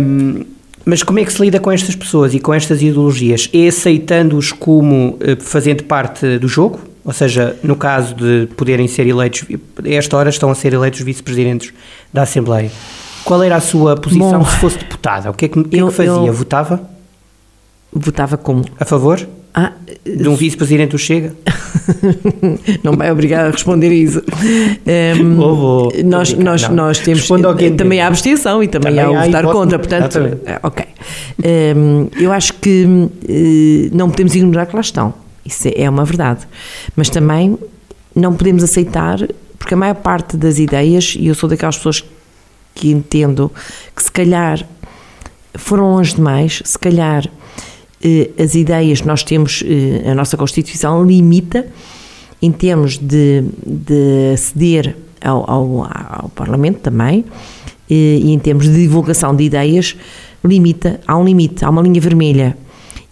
Um, 0.00 0.44
mas 0.84 1.02
como 1.02 1.18
é 1.18 1.24
que 1.24 1.32
se 1.32 1.40
lida 1.42 1.60
com 1.60 1.70
estas 1.70 1.94
pessoas 1.94 2.34
e 2.34 2.40
com 2.40 2.52
estas 2.52 2.82
ideologias? 2.82 3.48
É 3.52 3.68
aceitando-os 3.68 4.50
como 4.52 5.18
uh, 5.20 5.40
fazendo 5.40 5.84
parte 5.84 6.38
do 6.38 6.48
jogo? 6.48 6.80
Ou 7.08 7.14
seja, 7.14 7.56
no 7.62 7.74
caso 7.74 8.14
de 8.14 8.48
poderem 8.54 8.86
ser 8.86 9.06
eleitos, 9.06 9.42
a 9.82 9.88
esta 9.88 10.14
hora 10.14 10.28
estão 10.28 10.50
a 10.50 10.54
ser 10.54 10.74
eleitos 10.74 11.00
vice-presidentes 11.00 11.72
da 12.12 12.20
Assembleia. 12.24 12.70
Qual 13.24 13.42
era 13.42 13.56
a 13.56 13.62
sua 13.62 13.96
posição 13.96 14.40
Bom, 14.40 14.44
se 14.44 14.56
fosse 14.58 14.76
deputada? 14.76 15.30
O 15.30 15.32
que 15.32 15.46
é 15.46 15.48
que, 15.48 15.58
é 15.58 15.62
que 15.62 15.90
fazia? 15.90 16.10
Eu, 16.10 16.34
Votava? 16.34 16.82
Votava 17.90 18.36
como? 18.36 18.62
A 18.78 18.84
favor? 18.84 19.26
Ah, 19.54 19.72
de 20.04 20.28
um 20.28 20.34
vice-presidente 20.34 20.90
do 20.90 20.98
Chega? 20.98 21.34
não 22.84 22.92
vai 22.92 23.10
obrigar 23.10 23.46
a 23.46 23.50
responder 23.52 23.90
isso. 23.90 24.22
Um, 25.18 25.36
vou, 25.36 25.56
vou, 25.56 25.92
nós, 26.04 26.34
nós, 26.34 26.68
nós 26.68 26.98
temos 26.98 27.26
também 27.74 28.02
a 28.02 28.06
abstenção 28.06 28.62
e 28.62 28.68
também, 28.68 28.94
também 28.94 29.16
há 29.16 29.22
o 29.22 29.24
votar 29.24 29.44
contra, 29.44 29.78
portanto, 29.78 30.18
é, 30.44 30.60
ok. 30.62 30.84
Um, 31.74 32.08
eu 32.20 32.30
acho 32.30 32.52
que 32.52 32.84
uh, 32.84 33.96
não 33.96 34.10
podemos 34.10 34.34
ignorar 34.34 34.66
que 34.66 34.76
lá 34.76 34.82
estão, 34.82 35.14
isso 35.48 35.68
é 35.74 35.88
uma 35.88 36.04
verdade, 36.04 36.46
mas 36.94 37.08
também 37.08 37.58
não 38.14 38.34
podemos 38.34 38.62
aceitar, 38.62 39.18
porque 39.58 39.74
a 39.74 39.76
maior 39.76 39.94
parte 39.94 40.36
das 40.36 40.58
ideias, 40.58 41.16
e 41.18 41.26
eu 41.26 41.34
sou 41.34 41.48
daquelas 41.48 41.76
pessoas 41.76 42.04
que 42.74 42.90
entendo 42.90 43.50
que 43.94 44.02
se 44.02 44.10
calhar 44.10 44.64
foram 45.54 45.92
longe 45.92 46.14
demais, 46.14 46.62
se 46.64 46.78
calhar 46.78 47.28
eh, 48.02 48.30
as 48.38 48.54
ideias 48.54 49.02
nós 49.02 49.22
temos, 49.24 49.64
eh, 49.66 50.08
a 50.08 50.14
nossa 50.14 50.36
Constituição 50.36 51.04
limita 51.04 51.66
em 52.40 52.52
termos 52.52 52.96
de, 52.96 53.44
de 53.66 54.32
aceder 54.34 54.96
ao, 55.20 55.50
ao, 55.50 55.82
ao 55.84 56.28
Parlamento 56.28 56.78
também 56.78 57.24
eh, 57.90 58.20
e 58.22 58.32
em 58.32 58.38
termos 58.38 58.68
de 58.68 58.74
divulgação 58.74 59.34
de 59.34 59.42
ideias 59.42 59.96
limita, 60.44 61.00
há 61.06 61.16
um 61.16 61.24
limite, 61.24 61.64
há 61.64 61.70
uma 61.70 61.82
linha 61.82 62.00
vermelha 62.00 62.56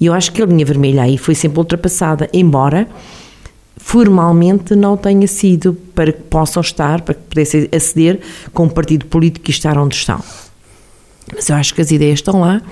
e 0.00 0.06
eu 0.06 0.12
acho 0.12 0.32
que 0.32 0.42
a 0.42 0.46
linha 0.46 0.64
vermelha 0.64 1.02
aí 1.02 1.16
foi 1.16 1.34
sempre 1.34 1.58
ultrapassada, 1.58 2.28
embora 2.32 2.88
formalmente 3.76 4.74
não 4.74 4.96
tenha 4.96 5.26
sido 5.28 5.74
para 5.94 6.12
que 6.12 6.22
possam 6.22 6.60
estar, 6.60 7.02
para 7.02 7.14
que 7.14 7.22
pudessem 7.22 7.68
aceder 7.74 8.20
com 8.52 8.64
um 8.64 8.68
partido 8.68 9.06
político 9.06 9.48
e 9.48 9.52
estar 9.52 9.78
onde 9.78 9.94
estão. 9.94 10.20
Mas 11.34 11.48
eu 11.48 11.56
acho 11.56 11.74
que 11.74 11.80
as 11.80 11.90
ideias 11.90 12.18
estão 12.18 12.40
lá, 12.40 12.62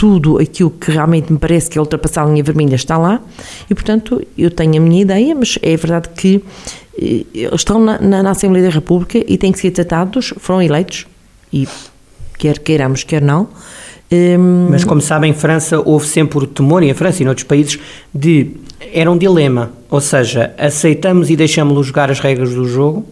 tudo 0.00 0.38
aquilo 0.38 0.70
que 0.70 0.90
realmente 0.90 1.30
me 1.30 1.38
parece 1.38 1.68
que 1.68 1.76
é 1.76 1.80
ultrapassar 1.80 2.22
a 2.22 2.26
linha 2.26 2.42
vermelha 2.42 2.74
está 2.74 2.96
lá 2.96 3.20
e, 3.68 3.74
portanto, 3.74 4.26
eu 4.36 4.50
tenho 4.50 4.76
a 4.78 4.80
minha 4.80 5.02
ideia, 5.02 5.34
mas 5.34 5.58
é 5.60 5.76
verdade 5.76 6.08
que 6.16 6.42
eh, 6.98 7.26
estão 7.52 7.78
na, 7.78 8.00
na, 8.00 8.22
na 8.22 8.30
Assembleia 8.30 8.66
da 8.66 8.74
República 8.74 9.22
e 9.26 9.36
têm 9.36 9.52
que 9.52 9.58
ser 9.58 9.72
tratados, 9.72 10.32
foram 10.38 10.62
eleitos 10.62 11.06
e 11.52 11.68
quer 12.38 12.58
queiramos, 12.60 13.04
quer 13.04 13.20
não. 13.20 13.48
Um, 14.12 14.68
mas 14.70 14.82
como 14.82 15.00
sabem, 15.00 15.30
em 15.30 15.34
França 15.34 15.80
houve 15.84 16.06
sempre 16.06 16.38
o 16.38 16.46
temor, 16.46 16.82
e 16.82 16.90
em 16.90 16.94
França 16.94 17.22
e 17.22 17.24
noutros 17.24 17.46
países, 17.46 17.78
de. 18.14 18.50
Era 18.92 19.10
um 19.10 19.16
dilema, 19.16 19.70
ou 19.90 20.00
seja, 20.00 20.52
aceitamos 20.58 21.30
e 21.30 21.36
deixamos-los 21.36 21.86
jogar 21.86 22.10
as 22.10 22.18
regras 22.18 22.54
do 22.54 22.66
jogo 22.66 23.06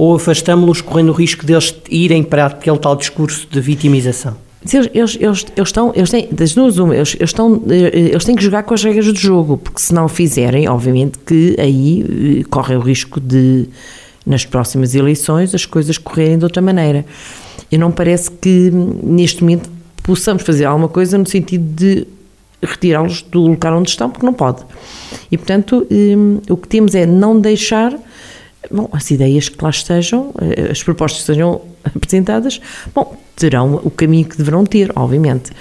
ou 0.00 0.14
afastamos-los 0.14 0.80
correndo 0.80 1.10
o 1.10 1.12
risco 1.12 1.44
deles 1.44 1.74
irem 1.90 2.22
para 2.22 2.46
aquele 2.46 2.78
tal 2.78 2.96
discurso 2.96 3.46
de 3.50 3.60
vitimização? 3.60 4.34
Eles, 4.72 4.90
eles, 4.94 5.18
eles, 5.20 5.46
eles, 5.54 5.68
estão, 5.68 5.92
eles 5.94 6.10
têm, 6.10 6.26
das 6.32 6.54
duas 6.54 6.78
uma, 6.78 6.96
eles, 6.96 7.14
eles, 7.16 7.28
estão, 7.28 7.62
eh, 7.68 8.08
eles 8.10 8.24
têm 8.24 8.34
que 8.34 8.42
jogar 8.42 8.62
com 8.62 8.72
as 8.72 8.82
regras 8.82 9.04
do 9.06 9.18
jogo, 9.18 9.58
porque 9.58 9.78
se 9.78 9.92
não 9.92 10.08
fizerem, 10.08 10.66
obviamente 10.70 11.18
que 11.18 11.54
aí 11.58 12.40
eh, 12.40 12.44
correm 12.48 12.78
o 12.78 12.80
risco 12.80 13.20
de, 13.20 13.68
nas 14.24 14.46
próximas 14.46 14.94
eleições, 14.94 15.54
as 15.54 15.66
coisas 15.66 15.98
correrem 15.98 16.38
de 16.38 16.44
outra 16.44 16.62
maneira. 16.62 17.04
E 17.70 17.76
não 17.76 17.90
parece 17.90 18.30
que 18.30 18.70
neste 19.02 19.42
momento 19.42 19.68
possamos 20.02 20.42
fazer 20.42 20.64
alguma 20.64 20.88
coisa 20.88 21.16
no 21.18 21.26
sentido 21.26 21.64
de 21.74 22.06
retirá-los 22.62 23.22
do 23.22 23.40
lugar 23.40 23.72
onde 23.72 23.90
estão, 23.90 24.10
porque 24.10 24.26
não 24.26 24.34
pode. 24.34 24.62
E 25.30 25.36
portanto, 25.36 25.86
um, 25.90 26.40
o 26.48 26.56
que 26.56 26.68
temos 26.68 26.94
é 26.94 27.06
não 27.06 27.40
deixar 27.40 27.96
bom, 28.70 28.88
as 28.92 29.10
ideias 29.10 29.48
que 29.48 29.62
lá 29.62 29.70
estejam, 29.70 30.32
eh, 30.40 30.70
as 30.70 30.82
propostas 30.82 31.20
que 31.20 31.26
sejam 31.26 31.60
apresentadas, 31.84 32.60
bom, 32.94 33.16
terão 33.36 33.80
o 33.82 33.90
caminho 33.90 34.26
que 34.26 34.36
deverão 34.36 34.66
ter, 34.66 34.92
obviamente. 34.94 35.52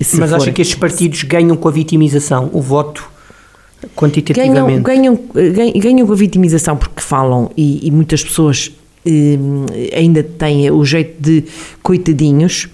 Se 0.00 0.18
Mas 0.18 0.30
for... 0.30 0.36
acha 0.36 0.52
que 0.52 0.62
estes 0.62 0.78
partidos 0.78 1.24
ganham 1.24 1.56
com 1.56 1.68
a 1.68 1.72
vitimização, 1.72 2.48
o 2.52 2.60
voto 2.60 3.10
quantitativamente? 3.94 4.82
Ganham, 4.82 5.18
ganham, 5.32 5.72
ganham 5.80 6.06
com 6.06 6.12
a 6.12 6.16
vitimização 6.16 6.76
porque 6.76 7.00
falam 7.00 7.50
e, 7.56 7.86
e 7.86 7.90
muitas 7.90 8.22
pessoas 8.22 8.70
eh, 8.70 8.87
ainda 9.94 10.22
têm 10.22 10.70
o 10.70 10.84
jeito 10.84 11.20
de 11.20 11.44
coitadinhos. 11.82 12.68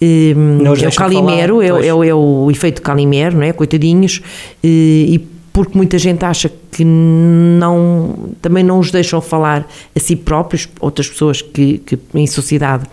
Eh, 0.00 0.32
é 0.32 0.88
o 0.88 0.94
Calimero, 0.94 1.56
falar, 1.56 1.82
é, 1.82 1.86
é, 1.86 2.08
é, 2.08 2.14
o 2.14 2.50
efeito 2.50 2.82
Calimero, 2.82 3.36
não 3.36 3.44
é? 3.44 3.52
Coitadinhos. 3.52 4.20
Eh, 4.62 4.66
e 5.08 5.36
porque 5.56 5.74
muita 5.74 5.98
gente 5.98 6.22
acha 6.22 6.52
que 6.70 6.84
não, 6.84 8.34
também 8.42 8.62
não 8.62 8.78
os 8.78 8.90
deixam 8.90 9.22
falar 9.22 9.66
a 9.96 9.98
si 9.98 10.14
próprios, 10.14 10.68
outras 10.78 11.08
pessoas 11.08 11.40
que, 11.40 11.78
que 11.78 11.98
em 12.12 12.26
sociedade 12.26 12.84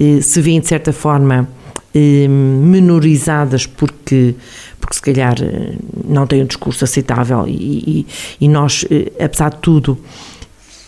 eh, 0.00 0.20
se 0.20 0.40
veem 0.40 0.58
de 0.58 0.66
certa 0.66 0.92
forma 0.92 1.48
eh, 1.94 2.26
menorizadas 2.26 3.64
porque, 3.64 4.34
porque 4.80 4.96
se 4.96 5.02
calhar 5.02 5.36
eh, 5.40 5.74
não 6.04 6.26
têm 6.26 6.42
um 6.42 6.46
discurso 6.46 6.82
aceitável 6.82 7.46
e, 7.46 7.52
e, 7.52 8.06
e 8.40 8.48
nós, 8.48 8.84
apesar 9.24 9.50
de 9.50 9.58
tudo, 9.58 9.96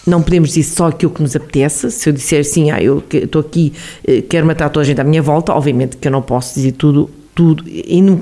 não 0.06 0.22
podemos 0.22 0.50
dizer 0.50 0.64
só 0.64 0.88
aquilo 0.88 1.12
que 1.12 1.22
nos 1.22 1.36
apetece. 1.36 1.90
Se 1.90 2.08
eu 2.08 2.12
disser 2.12 2.40
assim, 2.40 2.70
ah, 2.70 2.82
eu 2.82 3.02
estou 3.12 3.40
aqui, 3.40 3.72
quero 4.28 4.46
matar 4.46 4.68
toda 4.68 4.82
a 4.82 4.86
gente 4.86 5.00
à 5.00 5.04
minha 5.04 5.22
volta, 5.22 5.52
obviamente 5.52 5.96
que 5.96 6.08
eu 6.08 6.12
não 6.12 6.22
posso 6.22 6.54
dizer 6.54 6.72
tudo, 6.72 7.08
tudo. 7.34 7.64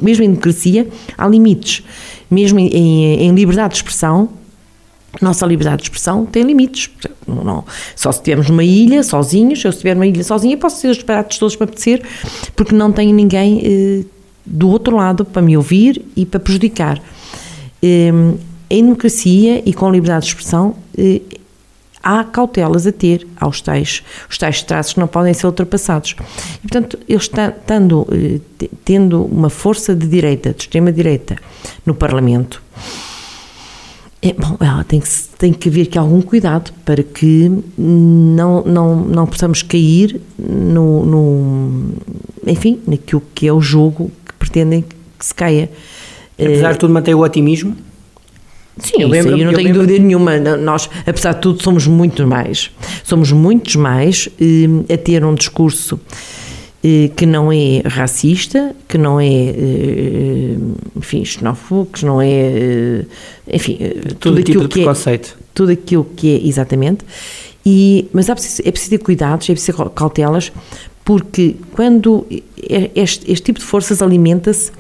mesmo 0.02 0.24
em 0.24 0.28
democracia, 0.28 0.88
há 1.16 1.26
limites. 1.26 1.82
Mesmo 2.30 2.58
em, 2.58 3.22
em, 3.22 3.34
liberdade 3.34 3.74
de 3.74 3.76
expressão, 3.78 4.28
nossa 5.20 5.44
liberdade 5.44 5.78
de 5.78 5.82
expressão 5.84 6.24
tem 6.24 6.44
limites. 6.44 6.90
Não, 7.26 7.44
não, 7.44 7.64
só 7.96 8.12
se 8.12 8.18
estivermos 8.18 8.48
numa 8.48 8.64
ilha, 8.64 9.02
sozinhos, 9.02 9.64
eu 9.64 9.72
se 9.72 9.78
estiver 9.78 9.94
numa 9.94 10.06
ilha 10.06 10.22
sozinha, 10.22 10.56
posso 10.56 10.80
ser 10.80 10.88
os 10.88 10.96
disparates 10.96 11.38
todos 11.38 11.56
para 11.56 11.64
apetecer, 11.64 12.02
porque 12.54 12.74
não 12.74 12.92
tenho 12.92 13.14
ninguém 13.14 13.60
eh, 13.64 14.04
do 14.46 14.68
outro 14.68 14.96
lado 14.96 15.24
para 15.24 15.42
me 15.42 15.56
ouvir 15.56 16.04
e 16.16 16.24
para 16.24 16.38
prejudicar. 16.38 17.02
Eh, 17.82 18.12
em 18.72 18.84
democracia 18.84 19.62
e 19.66 19.72
com 19.72 19.90
liberdade 19.90 20.26
de 20.26 20.30
expressão, 20.30 20.76
eh, 20.96 21.20
há 22.02 22.24
cautelas 22.24 22.86
a 22.86 22.92
ter, 22.92 23.26
há 23.36 23.46
os 23.46 23.60
tais, 23.60 24.02
os 24.28 24.38
tais 24.38 24.62
traços 24.62 24.94
que 24.94 25.00
não 25.00 25.06
podem 25.06 25.34
ser 25.34 25.46
ultrapassados. 25.46 26.16
E, 26.56 26.68
portanto, 26.68 26.98
eles 27.08 27.22
estando, 27.22 28.06
eh, 28.12 28.68
tendo 28.84 29.24
uma 29.24 29.50
força 29.50 29.94
de 29.94 30.06
direita, 30.06 30.50
de 30.50 30.62
extrema-direita, 30.62 31.36
no 31.84 31.94
Parlamento, 31.94 32.62
é, 34.22 34.34
bom, 34.34 34.56
ela 34.60 34.84
tem 34.84 35.00
que, 35.00 35.08
tem 35.38 35.52
que 35.52 35.68
haver 35.70 35.82
aqui 35.82 35.98
algum 35.98 36.20
cuidado 36.20 36.72
para 36.84 37.02
que 37.02 37.50
não, 37.78 38.62
não, 38.64 38.96
não 38.96 39.26
possamos 39.26 39.62
cair 39.62 40.20
no, 40.38 41.06
no, 41.06 41.94
enfim, 42.46 42.80
naquilo 42.86 43.22
que 43.34 43.46
é 43.46 43.52
o 43.52 43.62
jogo 43.62 44.10
que 44.26 44.34
pretendem 44.34 44.82
que 45.18 45.24
se 45.24 45.34
caia. 45.34 45.70
Apesar 46.38 46.72
de 46.72 46.78
tudo, 46.78 46.92
mantém 46.92 47.14
o 47.14 47.20
otimismo? 47.20 47.74
Sim, 48.82 49.02
eu, 49.02 49.08
lembro, 49.08 49.32
eu 49.32 49.38
não 49.38 49.52
eu 49.52 49.56
tenho 49.56 49.68
lembro... 49.68 49.82
dúvida 49.82 50.02
nenhuma. 50.02 50.38
Nós, 50.38 50.88
apesar 51.06 51.34
de 51.34 51.40
tudo, 51.40 51.62
somos 51.62 51.86
muito 51.86 52.26
mais. 52.26 52.70
Somos 53.04 53.32
muitos 53.32 53.76
mais 53.76 54.28
eh, 54.40 54.94
a 54.94 54.96
ter 54.96 55.24
um 55.24 55.34
discurso 55.34 56.00
eh, 56.82 57.10
que 57.14 57.26
não 57.26 57.52
é 57.52 57.82
racista, 57.84 58.74
que 58.88 58.96
não 58.96 59.20
é, 59.20 59.26
eh, 59.28 60.56
enfim, 60.96 61.22
xenófobo, 61.22 61.90
que 61.92 62.06
não 62.06 62.22
é, 62.22 62.30
eh, 62.30 63.04
enfim, 63.52 63.78
tudo 64.18 64.42
tipo 64.42 64.62
aquilo 64.64 64.68
que 64.96 65.10
é, 65.10 65.20
tudo 65.52 65.72
aquilo 65.72 66.06
que 66.16 66.36
é 66.36 66.46
exatamente. 66.48 67.04
E, 67.66 68.08
mas 68.14 68.30
é 68.30 68.34
preciso, 68.34 68.62
é 68.64 68.70
preciso 68.70 68.92
ter 68.92 68.98
cuidados, 68.98 69.50
é 69.50 69.52
preciso 69.52 69.76
ter 69.76 69.90
cautelas, 69.90 70.50
porque 71.04 71.56
quando 71.72 72.26
este, 72.94 73.30
este 73.30 73.42
tipo 73.42 73.58
de 73.58 73.64
forças 73.66 74.00
alimenta-se 74.00 74.72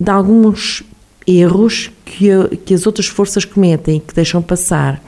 de 0.00 0.10
alguns 0.10 0.82
erros 1.26 1.90
que, 2.10 2.56
que 2.64 2.74
as 2.74 2.86
outras 2.86 3.06
forças 3.06 3.44
cometem 3.44 3.98
e 3.98 4.00
que 4.00 4.14
deixam 4.14 4.42
passar. 4.42 5.02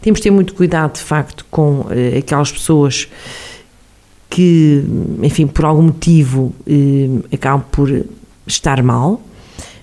Temos 0.00 0.20
de 0.20 0.24
ter 0.24 0.30
muito 0.30 0.54
cuidado, 0.54 0.94
de 0.94 1.00
facto, 1.00 1.44
com 1.50 1.86
aquelas 2.16 2.50
pessoas 2.50 3.08
que, 4.30 4.82
enfim, 5.22 5.46
por 5.46 5.64
algum 5.64 5.82
motivo 5.82 6.54
eh, 6.66 7.08
acabam 7.32 7.64
por 7.70 8.04
estar 8.46 8.82
mal, 8.82 9.20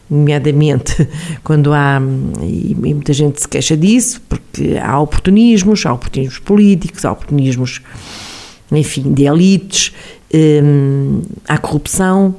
nomeadamente 0.09 1.07
quando 1.43 1.73
há, 1.73 2.01
e 2.41 2.75
muita 2.75 3.13
gente 3.13 3.41
se 3.41 3.47
queixa 3.47 3.75
disso, 3.75 4.21
porque 4.27 4.77
há 4.81 4.99
oportunismos, 4.99 5.85
há 5.85 5.93
oportunismos 5.93 6.39
políticos, 6.39 7.05
há 7.05 7.11
oportunismos, 7.11 7.81
enfim, 8.71 9.13
de 9.13 9.25
elites, 9.25 9.93
eh, 10.31 10.61
há 11.47 11.57
corrupção, 11.57 12.35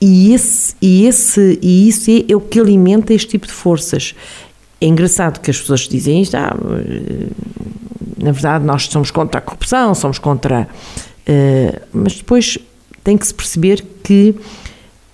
e, 0.00 0.34
esse, 0.34 0.74
e, 0.80 1.06
esse, 1.06 1.58
e 1.62 1.88
isso 1.88 2.10
é, 2.10 2.32
é 2.32 2.36
o 2.36 2.40
que 2.40 2.60
alimenta 2.60 3.14
este 3.14 3.28
tipo 3.28 3.46
de 3.46 3.52
forças. 3.52 4.14
É 4.80 4.86
engraçado 4.86 5.40
que 5.40 5.50
as 5.50 5.58
pessoas 5.58 5.80
dizem 5.88 6.20
isto, 6.20 6.34
ah, 6.36 6.54
na 8.18 8.32
verdade, 8.32 8.64
nós 8.64 8.84
somos 8.86 9.10
contra 9.10 9.38
a 9.38 9.40
corrupção, 9.40 9.94
somos 9.94 10.18
contra. 10.18 10.68
Uh, 11.28 11.80
mas 11.92 12.16
depois 12.16 12.58
tem 13.02 13.16
que 13.16 13.26
se 13.26 13.34
perceber 13.34 13.84
que 14.02 14.34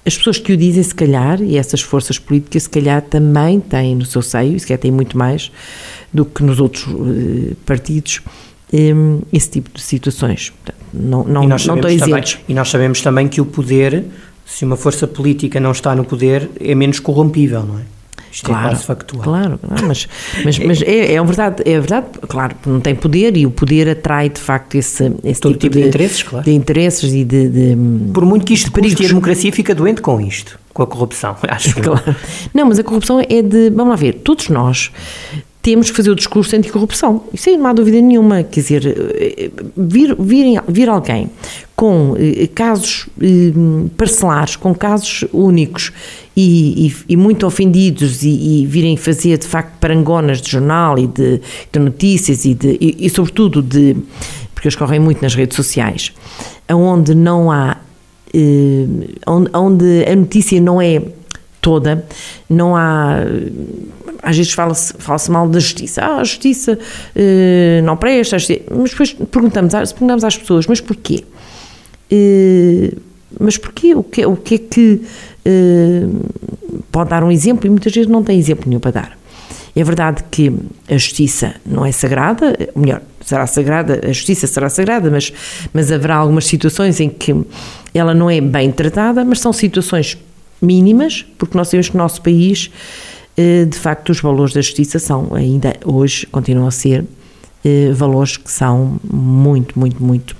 as 0.04 0.16
pessoas 0.16 0.38
que 0.38 0.52
o 0.52 0.56
dizem, 0.56 0.82
se 0.82 0.94
calhar, 0.94 1.40
e 1.40 1.56
essas 1.56 1.80
forças 1.80 2.18
políticas, 2.18 2.64
se 2.64 2.70
calhar, 2.70 3.02
também 3.02 3.60
têm 3.60 3.94
no 3.94 4.04
seu 4.04 4.20
seio, 4.20 4.56
e 4.56 4.60
se 4.60 4.66
calhar 4.66 4.80
têm 4.80 4.90
muito 4.90 5.16
mais 5.16 5.52
do 6.12 6.24
que 6.24 6.42
nos 6.42 6.58
outros 6.58 6.86
uh, 6.86 7.54
partidos, 7.64 8.20
um, 8.72 9.20
esse 9.32 9.50
tipo 9.50 9.70
de 9.72 9.80
situações. 9.80 10.52
Não, 10.92 11.24
não, 11.24 11.44
e 11.44 11.46
nós 11.46 11.66
não 11.66 11.76
estão 11.76 11.90
isentos. 11.90 12.38
E 12.48 12.54
nós 12.54 12.68
sabemos 12.68 13.00
também 13.00 13.28
que 13.28 13.40
o 13.40 13.46
poder 13.46 14.04
Se 14.54 14.66
uma 14.66 14.76
força 14.76 15.06
política 15.06 15.58
não 15.58 15.72
está 15.72 15.94
no 15.94 16.04
poder, 16.04 16.50
é 16.60 16.74
menos 16.74 17.00
corrompível, 17.00 17.62
não 17.62 17.78
é? 17.78 17.82
Isto 18.30 18.46
claro, 18.46 18.66
é 18.66 18.70
quase 18.70 18.84
factual. 18.84 19.22
Claro, 19.22 19.58
claro 19.58 19.86
mas, 19.86 20.08
mas, 20.44 20.58
mas 20.58 20.82
é, 20.82 21.14
é, 21.14 21.22
verdade, 21.22 21.62
é 21.66 21.78
verdade, 21.78 22.06
claro, 22.26 22.54
não 22.66 22.80
tem 22.80 22.94
poder 22.94 23.36
e 23.36 23.46
o 23.46 23.50
poder 23.50 23.88
atrai 23.88 24.28
de 24.28 24.40
facto 24.40 24.74
esse, 24.74 25.12
esse 25.24 25.40
Todo 25.40 25.52
tipo, 25.52 25.64
tipo 25.64 25.76
de, 25.76 25.82
de, 25.82 25.88
interesses, 25.88 26.22
claro. 26.22 26.44
De 26.44 26.50
interesses 26.52 27.12
e 27.12 27.24
de. 27.24 27.48
de 27.48 27.76
Por 28.12 28.24
muito 28.24 28.44
que 28.44 28.54
isto 28.54 28.70
perigos. 28.70 29.04
a 29.04 29.08
democracia 29.08 29.52
fica 29.52 29.74
doente 29.74 30.00
com 30.00 30.20
isto, 30.20 30.58
com 30.72 30.82
a 30.82 30.86
corrupção, 30.86 31.34
acho. 31.48 31.74
Claro. 31.74 32.16
Não, 32.52 32.66
mas 32.66 32.78
a 32.78 32.84
corrupção 32.84 33.20
é 33.20 33.42
de. 33.42 33.70
Vamos 33.70 33.90
lá 33.90 33.96
ver, 33.96 34.14
todos 34.14 34.48
nós 34.48 34.90
temos 35.62 35.90
que 35.90 35.96
fazer 35.96 36.10
o 36.10 36.14
discurso 36.14 36.56
anticorrupção. 36.56 37.24
Isso 37.32 37.48
aí 37.48 37.56
não 37.56 37.66
há 37.66 37.72
dúvida 37.72 38.00
nenhuma. 38.00 38.42
Quer 38.42 38.60
dizer, 38.60 38.82
vir, 39.76 40.16
vir, 40.18 40.62
vir 40.68 40.88
alguém 40.88 41.30
com 41.82 42.14
eh, 42.16 42.46
casos 42.46 43.08
eh, 43.20 43.50
parcelares, 43.96 44.54
com 44.54 44.72
casos 44.72 45.24
únicos 45.32 45.90
e, 46.36 46.86
e, 46.86 46.94
e 47.08 47.16
muito 47.16 47.44
ofendidos 47.44 48.22
e, 48.22 48.28
e, 48.62 48.66
virem 48.66 48.96
fazer 48.96 49.36
de 49.36 49.48
facto 49.48 49.78
parangonas 49.80 50.40
de 50.40 50.48
jornal 50.48 50.96
e 50.96 51.08
de, 51.08 51.40
de 51.72 51.78
notícias 51.80 52.44
e, 52.44 52.54
de, 52.54 52.78
e, 52.80 53.10
sobretudo 53.10 53.60
de. 53.60 53.96
porque 54.54 54.68
eles 54.68 54.76
correm 54.76 55.00
muito 55.00 55.20
nas 55.22 55.34
redes 55.34 55.56
sociais, 55.56 56.12
onde 56.70 57.16
não 57.16 57.50
há. 57.50 57.76
Eh, 58.32 58.86
onde, 59.26 60.04
a 60.04 60.14
notícia 60.14 60.60
não 60.60 60.80
é 60.80 61.02
toda, 61.60 62.06
não 62.48 62.76
há 62.76 63.24
às 64.22 64.36
vezes 64.36 64.52
fala-se 64.52 64.94
fala 64.98 65.18
mal 65.30 65.48
da 65.48 65.58
justiça. 65.58 66.00
Ah, 66.00 66.18
a 66.18 66.22
justiça 66.22 66.78
não 67.82 67.96
presta, 67.96 68.38
justiça. 68.38 68.62
mas 68.70 68.92
depois 68.92 69.12
perguntamos, 69.32 69.72
perguntamos 69.72 70.22
às 70.22 70.36
pessoas, 70.36 70.68
mas 70.68 70.80
porquê? 70.80 71.24
Uh, 72.12 73.00
mas 73.40 73.56
porquê? 73.56 73.94
O 73.94 74.02
que, 74.02 74.26
o 74.26 74.36
que 74.36 74.54
é 74.56 74.58
que 74.58 75.02
uh, 75.46 76.30
pode 76.90 77.10
dar 77.10 77.24
um 77.24 77.30
exemplo? 77.30 77.66
E 77.66 77.70
muitas 77.70 77.92
vezes 77.92 78.10
não 78.10 78.22
tem 78.22 78.38
exemplo 78.38 78.64
nenhum 78.68 78.80
para 78.80 78.90
dar. 78.90 79.18
É 79.74 79.82
verdade 79.82 80.22
que 80.30 80.52
a 80.86 80.98
justiça 80.98 81.54
não 81.64 81.86
é 81.86 81.92
sagrada, 81.92 82.54
melhor, 82.76 83.00
será 83.22 83.46
sagrada, 83.46 84.02
a 84.04 84.12
justiça 84.12 84.46
será 84.46 84.68
sagrada, 84.68 85.10
mas, 85.10 85.32
mas 85.72 85.90
haverá 85.90 86.16
algumas 86.16 86.44
situações 86.44 87.00
em 87.00 87.08
que 87.08 87.34
ela 87.94 88.12
não 88.12 88.28
é 88.28 88.38
bem 88.38 88.70
tratada, 88.70 89.24
mas 89.24 89.40
são 89.40 89.50
situações 89.50 90.18
mínimas, 90.60 91.24
porque 91.38 91.56
nós 91.56 91.68
sabemos 91.68 91.88
que 91.88 91.94
o 91.94 91.98
nosso 91.98 92.20
país 92.20 92.70
eh, 93.36 93.64
de 93.64 93.78
facto 93.78 94.10
os 94.10 94.20
valores 94.20 94.52
da 94.52 94.60
justiça 94.60 94.98
são 94.98 95.34
ainda 95.34 95.74
hoje 95.84 96.26
continuam 96.26 96.68
a 96.68 96.70
ser 96.70 97.04
eh, 97.64 97.90
valores 97.92 98.36
que 98.36 98.50
são 98.50 99.00
muito, 99.10 99.78
muito, 99.78 100.02
muito 100.02 100.36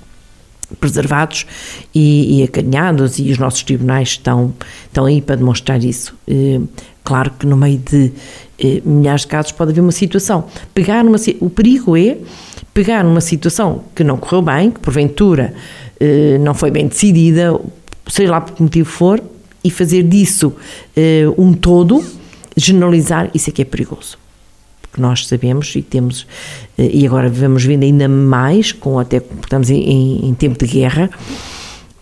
preservados 0.79 1.45
e, 1.93 2.39
e 2.39 2.43
acarinhados 2.43 3.19
e 3.19 3.31
os 3.31 3.37
nossos 3.37 3.63
tribunais 3.63 4.09
estão, 4.09 4.53
estão 4.85 5.05
aí 5.05 5.21
para 5.21 5.35
demonstrar 5.35 5.83
isso. 5.83 6.15
Eh, 6.27 6.59
claro 7.03 7.31
que 7.31 7.45
no 7.45 7.57
meio 7.57 7.79
de 7.79 8.11
milhares 8.85 9.21
de 9.21 9.27
casos 9.27 9.51
pode 9.51 9.71
haver 9.71 9.81
uma 9.81 9.91
situação. 9.91 10.45
Pegar 10.73 11.03
numa, 11.03 11.17
o 11.41 11.49
perigo 11.49 11.97
é 11.97 12.17
pegar 12.73 13.03
numa 13.03 13.21
situação 13.21 13.83
que 13.93 14.03
não 14.03 14.17
correu 14.17 14.41
bem, 14.41 14.71
que 14.71 14.79
porventura 14.79 15.53
não 16.39 16.53
foi 16.53 16.71
bem 16.71 16.87
decidida, 16.87 17.59
seja 18.07 18.31
lá 18.31 18.41
por 18.41 18.53
que 18.55 18.63
motivo 18.63 18.89
for, 18.89 19.21
e 19.63 19.69
fazer 19.69 20.03
disso 20.03 20.53
um 21.37 21.53
todo 21.53 22.03
generalizar, 22.55 23.29
isso 23.33 23.49
é 23.49 23.53
que 23.53 23.61
é 23.61 23.65
perigoso. 23.65 24.17
Porque 24.93 25.01
nós 25.01 25.25
sabemos 25.25 25.75
e 25.75 25.81
temos, 25.81 26.27
eh, 26.77 26.87
e 26.93 27.07
agora 27.07 27.27
vamos 27.27 27.65
vendo 27.65 27.81
ainda 27.81 28.07
mais, 28.07 28.71
com 28.71 28.99
até 28.99 29.17
estamos 29.17 29.71
em, 29.71 30.27
em 30.27 30.33
tempo 30.35 30.63
de 30.63 30.71
guerra, 30.71 31.09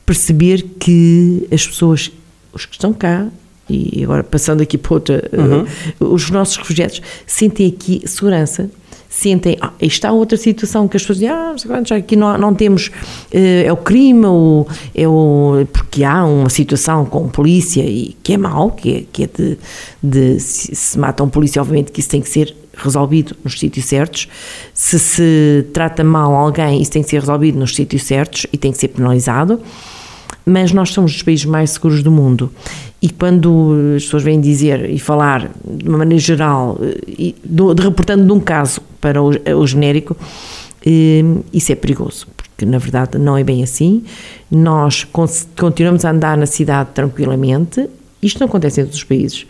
perceber 0.05 0.61
que 0.77 1.47
as 1.49 1.65
pessoas, 1.65 2.11
os 2.51 2.65
que 2.65 2.73
estão 2.73 2.91
cá, 2.91 3.29
e 3.69 4.03
agora 4.03 4.25
passando 4.25 4.59
aqui 4.59 4.77
para 4.77 4.93
outra, 4.93 5.29
eh, 5.31 5.37
uhum. 5.37 6.13
os 6.13 6.29
nossos 6.29 6.57
refugiados 6.57 7.01
sentem 7.25 7.69
aqui 7.69 8.01
segurança, 8.05 8.69
sentem, 9.09 9.57
ah, 9.61 9.71
está 9.79 10.11
outra 10.11 10.37
situação 10.37 10.85
que 10.85 10.97
as 10.97 11.03
pessoas 11.03 11.19
dizem, 11.19 11.31
ah, 11.33 11.55
já 11.85 11.95
aqui 11.95 12.17
não, 12.17 12.37
não 12.37 12.53
temos, 12.53 12.91
eh, 13.31 13.63
é 13.67 13.71
o 13.71 13.77
crime, 13.77 14.25
ou, 14.25 14.67
é 14.93 15.07
o, 15.07 15.65
porque 15.71 16.03
há 16.03 16.25
uma 16.25 16.49
situação 16.49 17.05
com 17.05 17.29
polícia 17.29 17.83
e 17.83 18.17
que 18.21 18.33
é 18.33 18.37
mau, 18.37 18.71
que 18.71 18.97
é, 18.97 19.03
que 19.09 19.23
é 19.23 19.29
de, 19.33 19.57
de 20.03 20.39
se, 20.41 20.75
se 20.75 20.99
mata 20.99 21.23
um 21.23 21.29
polícia, 21.29 21.61
obviamente 21.61 21.89
que 21.89 22.01
isso 22.01 22.09
tem 22.09 22.19
que 22.19 22.27
ser 22.27 22.53
resolvido 22.75 23.35
nos 23.43 23.59
sítios 23.59 23.85
certos. 23.85 24.27
Se 24.73 24.97
se 24.99 25.65
trata 25.73 26.03
mal 26.03 26.33
alguém, 26.33 26.81
isso 26.81 26.91
tem 26.91 27.03
que 27.03 27.09
ser 27.09 27.19
resolvido 27.19 27.59
nos 27.59 27.75
sítios 27.75 28.03
certos 28.03 28.45
e 28.51 28.57
tem 28.57 28.71
que 28.71 28.77
ser 28.77 28.89
penalizado. 28.89 29.59
Mas 30.45 30.71
nós 30.71 30.89
somos 30.89 31.15
os 31.15 31.21
países 31.21 31.45
mais 31.45 31.71
seguros 31.71 32.01
do 32.01 32.11
mundo 32.11 32.51
e 33.01 33.09
quando 33.09 33.73
as 33.95 34.03
pessoas 34.03 34.23
vêm 34.23 34.39
dizer 34.39 34.87
e 34.89 34.99
falar 34.99 35.49
de 35.65 35.89
uma 35.89 35.97
maneira 35.97 36.21
geral, 36.21 36.79
e 37.07 37.35
de, 37.43 37.73
de 37.73 37.83
reportando 37.83 38.23
de 38.23 38.31
um 38.31 38.39
caso 38.39 38.79
para 38.99 39.21
o, 39.21 39.29
o 39.29 39.67
genérico, 39.67 40.15
eh, 40.85 41.23
isso 41.51 41.71
é 41.71 41.75
perigoso, 41.75 42.27
porque 42.35 42.63
na 42.63 42.77
verdade 42.77 43.17
não 43.17 43.35
é 43.35 43.43
bem 43.43 43.63
assim. 43.63 44.03
Nós 44.51 45.07
continuamos 45.57 46.05
a 46.05 46.11
andar 46.11 46.37
na 46.37 46.45
cidade 46.45 46.89
tranquilamente, 46.93 47.89
isto 48.21 48.39
não 48.39 48.47
acontece 48.47 48.81
em 48.81 48.83
todos 48.83 48.97
os 48.97 49.03
países. 49.03 49.45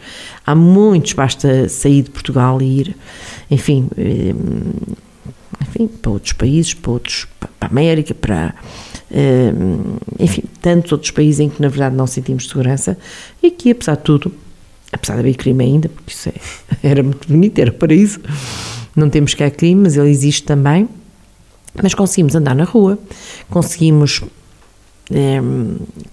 Há 0.46 0.56
muitos, 0.56 1.14
basta 1.14 1.68
sair 1.68 2.04
de 2.04 2.10
Portugal 2.10 2.62
e 2.62 2.80
ir, 2.80 2.96
enfim, 3.50 3.88
eh, 3.98 4.34
enfim 5.62 5.88
para 5.88 6.12
outros 6.12 6.34
países, 6.34 6.74
para, 6.74 6.92
outros, 6.92 7.28
para 7.40 7.50
a 7.62 7.66
América, 7.68 8.14
para 8.14 8.56
enfim, 10.20 10.44
tantos 10.62 10.92
outros 10.92 11.12
países 11.12 11.42
em 11.42 11.50
que 11.50 11.62
na 11.62 11.68
verdade 11.68 11.96
não 11.96 12.08
sentimos 12.08 12.48
segurança 12.48 12.98
e 13.44 13.52
que 13.52 13.72
apesar 13.72 13.98
de 13.98 14.04
tudo, 14.04 14.34
apesar 14.92 15.16
de 15.16 15.20
haver 15.20 15.36
crime 15.36 15.66
ainda, 15.66 15.90
porque 15.90 16.14
isso 16.14 16.30
é, 16.30 16.34
era 16.82 17.04
muito 17.04 17.28
bonito, 17.28 17.60
era 17.60 17.72
paraíso, 17.72 18.22
não 18.96 19.10
temos 19.10 19.34
cá 19.34 19.50
crime, 19.50 19.82
mas 19.84 19.98
ele 19.98 20.10
existe 20.10 20.44
também, 20.44 20.88
mas 21.82 21.94
conseguimos 21.94 22.36
andar 22.36 22.56
na 22.56 22.64
rua, 22.64 22.98
conseguimos 23.50 24.22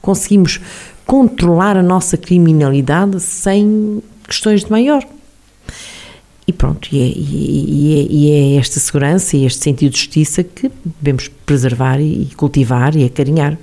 conseguimos 0.00 0.60
controlar 1.08 1.74
a 1.74 1.82
nossa 1.82 2.18
criminalidade 2.18 3.18
sem 3.18 4.02
questões 4.28 4.62
de 4.62 4.70
maior. 4.70 5.02
E 6.46 6.52
pronto, 6.52 6.86
e 6.92 7.00
é, 7.00 7.12
e, 7.16 7.94
é, 7.94 8.12
e 8.12 8.30
é, 8.30 8.58
esta 8.58 8.78
segurança 8.78 9.34
e 9.34 9.46
este 9.46 9.64
sentido 9.64 9.90
de 9.90 9.98
justiça 9.98 10.44
que 10.44 10.70
devemos 11.00 11.28
preservar 11.46 11.98
e 11.98 12.28
cultivar 12.36 12.94
e 12.94 13.06
acarinhar. 13.06 13.56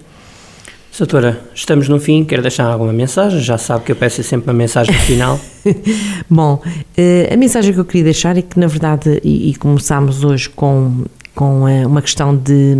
Doutora, 0.97 1.39
estamos 1.53 1.87
no 1.87 1.99
fim, 1.99 2.23
quero 2.23 2.41
deixar 2.41 2.65
alguma 2.65 2.91
mensagem? 2.91 3.39
Já 3.39 3.59
sabe 3.59 3.83
que 3.83 3.91
eu 3.91 3.95
peço 3.95 4.23
sempre 4.23 4.49
uma 4.49 4.57
mensagem 4.57 4.95
final. 4.95 5.39
Bom, 6.27 6.59
eh, 6.97 7.29
a 7.31 7.37
mensagem 7.37 7.73
que 7.73 7.79
eu 7.79 7.85
queria 7.85 8.05
deixar 8.05 8.37
é 8.37 8.41
que, 8.41 8.59
na 8.59 8.65
verdade, 8.65 9.19
e, 9.23 9.51
e 9.51 9.55
começámos 9.55 10.23
hoje 10.23 10.49
com, 10.49 11.03
com 11.35 11.67
eh, 11.67 11.85
uma 11.85 12.01
questão 12.01 12.35
de, 12.35 12.75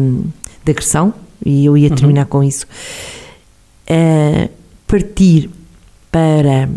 de 0.63 0.71
agressão, 0.71 1.13
e 1.45 1.65
eu 1.65 1.77
ia 1.77 1.89
uhum. 1.89 1.95
terminar 1.95 2.23
uhum. 2.23 2.29
com 2.29 2.43
isso, 2.43 2.65
é 3.87 4.49
partir 4.87 5.49
para 6.11 6.69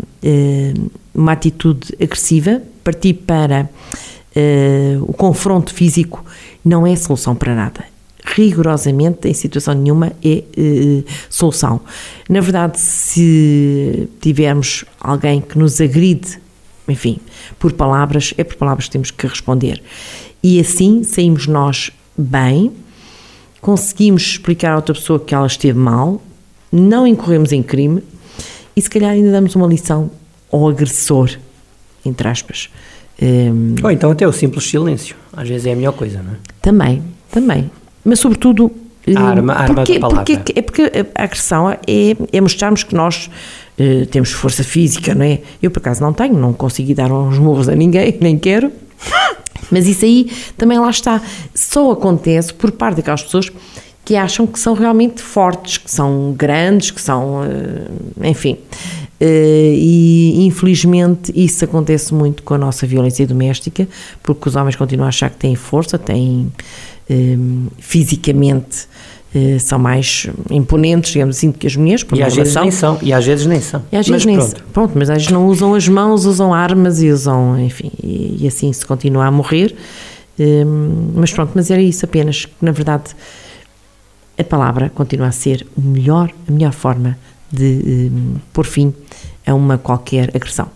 uma 1.13 1.31
atitude 1.31 1.95
agressiva, 2.01 2.61
partir 2.83 3.13
para 3.13 3.69
uh, 4.35 5.03
o 5.03 5.13
confronto 5.13 5.73
físico 5.73 6.25
não 6.63 6.85
é 6.85 6.95
solução 6.95 7.35
para 7.35 7.55
nada. 7.55 7.85
Rigorosamente, 8.25 9.27
em 9.27 9.33
situação 9.33 9.73
nenhuma, 9.73 10.13
é 10.23 10.43
uh, 10.57 11.03
solução. 11.29 11.81
Na 12.27 12.41
verdade, 12.41 12.79
se 12.79 14.07
tivermos 14.21 14.85
alguém 14.99 15.41
que 15.41 15.57
nos 15.57 15.81
agride, 15.81 16.39
enfim, 16.87 17.19
por 17.57 17.71
palavras, 17.73 18.33
é 18.37 18.43
por 18.43 18.55
palavras 18.55 18.85
que 18.85 18.91
temos 18.91 19.11
que 19.11 19.27
responder. 19.27 19.81
E 20.43 20.59
assim 20.59 21.03
saímos 21.03 21.47
nós 21.47 21.91
bem, 22.17 22.71
conseguimos 23.61 24.23
explicar 24.23 24.73
a 24.73 24.75
outra 24.77 24.93
pessoa 24.93 25.19
que 25.19 25.33
ela 25.33 25.47
esteve 25.47 25.77
mal, 25.77 26.21
não 26.71 27.05
incorremos 27.05 27.51
em 27.51 27.63
crime 27.63 28.03
e 28.75 28.81
se 28.81 28.89
calhar 28.89 29.11
ainda 29.11 29.31
damos 29.31 29.55
uma 29.55 29.67
lição 29.67 30.09
ao 30.51 30.67
agressor 30.67 31.37
entre 32.05 32.27
aspas. 32.27 32.69
Um, 33.21 33.75
Ou 33.83 33.91
então 33.91 34.11
até 34.11 34.27
o 34.27 34.31
simples 34.31 34.65
silêncio, 34.65 35.15
às 35.33 35.47
vezes 35.47 35.67
é 35.67 35.73
a 35.73 35.75
melhor 35.75 35.93
coisa, 35.93 36.21
não 36.23 36.31
é? 36.31 36.35
Também, 36.61 37.03
também. 37.31 37.69
Mas 38.03 38.19
sobretudo. 38.19 38.71
A 39.15 39.21
arma, 39.21 39.53
a 39.53 39.61
arma 39.61 39.75
porque, 39.75 39.93
da 39.93 39.99
palavra. 39.99 40.23
Porque, 40.23 40.53
é 40.59 40.61
porque 40.61 40.91
a 41.15 41.23
agressão 41.23 41.71
é, 41.71 41.77
é 42.31 42.41
mostrarmos 42.41 42.83
que 42.83 42.93
nós 42.93 43.29
uh, 43.79 44.05
temos 44.07 44.31
força 44.31 44.63
física, 44.63 45.15
não 45.15 45.25
é? 45.25 45.39
Eu 45.61 45.71
por 45.71 45.79
acaso 45.79 46.01
não 46.01 46.13
tenho, 46.13 46.35
não 46.35 46.53
consigo 46.53 46.93
dar 46.93 47.11
uns 47.11 47.39
murros 47.39 47.67
a 47.67 47.75
ninguém, 47.75 48.17
nem 48.21 48.37
quero. 48.37 48.71
Mas 49.71 49.87
isso 49.87 50.05
aí 50.05 50.31
também 50.57 50.79
lá 50.79 50.89
está. 50.89 51.21
Só 51.55 51.91
acontece 51.91 52.53
por 52.53 52.71
parte 52.71 52.97
daquelas 52.97 53.23
pessoas 53.23 53.51
que 54.09 54.15
acham 54.15 54.47
que 54.47 54.57
são 54.57 54.73
realmente 54.73 55.21
fortes, 55.21 55.77
que 55.77 55.91
são 55.91 56.33
grandes, 56.35 56.89
que 56.89 56.99
são. 56.99 57.41
Uh, 57.41 58.25
enfim. 58.27 58.57
Uh, 59.21 59.75
e 59.75 60.47
infelizmente 60.47 61.31
isso 61.35 61.63
acontece 61.63 62.11
muito 62.11 62.41
com 62.41 62.55
a 62.55 62.57
nossa 62.57 62.87
violência 62.87 63.27
doméstica, 63.27 63.87
porque 64.23 64.49
os 64.49 64.55
homens 64.55 64.75
continuam 64.75 65.05
a 65.05 65.09
achar 65.09 65.29
que 65.29 65.37
têm 65.37 65.53
força, 65.53 65.99
têm 65.99 66.51
ehm, 67.07 67.67
fisicamente 67.77 68.87
são 69.59 69.77
mais 69.77 70.27
imponentes, 70.49 71.11
digamos 71.11 71.37
assim, 71.37 71.51
do 71.51 71.59
que 71.59 71.67
as 71.67 71.75
mulheres, 71.75 72.01
por 72.01 72.17
e 72.17 72.23
às 72.23 72.35
vezes 72.35 72.55
nem 72.55 72.71
são, 72.71 72.97
e 72.99 73.13
às 73.13 73.23
vezes 73.23 73.45
nem 73.45 73.61
são. 73.61 73.83
E 73.91 73.95
às 73.95 74.07
vezes 74.07 74.25
mas 74.25 74.25
nem 74.25 74.37
pronto. 74.37 74.63
pronto, 74.73 74.91
mas 74.95 75.07
às 75.11 75.17
vezes 75.17 75.31
não 75.31 75.45
usam 75.45 75.75
as 75.75 75.87
mãos, 75.87 76.25
usam 76.25 76.51
armas 76.51 76.99
e 76.99 77.11
usam, 77.11 77.59
enfim, 77.59 77.91
e, 78.01 78.37
e 78.41 78.47
assim 78.47 78.73
se 78.73 78.83
continua 78.83 79.25
a 79.25 79.31
morrer. 79.31 79.75
Um, 80.39 81.11
mas 81.13 81.31
pronto, 81.31 81.51
mas 81.53 81.69
era 81.69 81.81
isso 81.81 82.03
apenas, 82.05 82.45
que 82.45 82.53
na 82.59 82.71
verdade 82.71 83.13
a 84.39 84.43
palavra 84.43 84.89
continua 84.89 85.27
a 85.27 85.31
ser 85.31 85.67
o 85.77 85.81
melhor, 85.81 86.31
a 86.47 86.51
melhor 86.51 86.71
forma 86.71 87.17
de 87.51 88.09
um, 88.11 88.35
pôr 88.53 88.65
fim 88.65 88.93
a 89.45 89.53
uma 89.53 89.77
qualquer 89.77 90.31
agressão. 90.35 90.69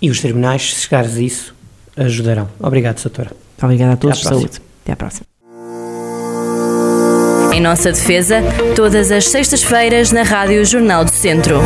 E 0.00 0.10
os 0.10 0.20
tribunais, 0.20 0.74
se 0.74 0.82
chegares 0.82 1.16
a 1.16 1.20
isso, 1.20 1.54
ajudarão. 1.96 2.48
Obrigado, 2.58 3.00
doutora. 3.00 3.30
Obrigada 3.62 3.92
a 3.92 3.96
todos. 3.96 4.20
Saúde. 4.20 4.60
Até 4.82 4.92
à 4.92 4.96
próxima. 4.96 5.26
Em 7.52 7.60
nossa 7.60 7.92
defesa, 7.92 8.42
todas 8.74 9.12
as 9.12 9.28
sextas-feiras 9.28 10.10
na 10.10 10.22
Rádio 10.22 10.64
Jornal 10.64 11.04
do 11.04 11.10
Centro. 11.10 11.60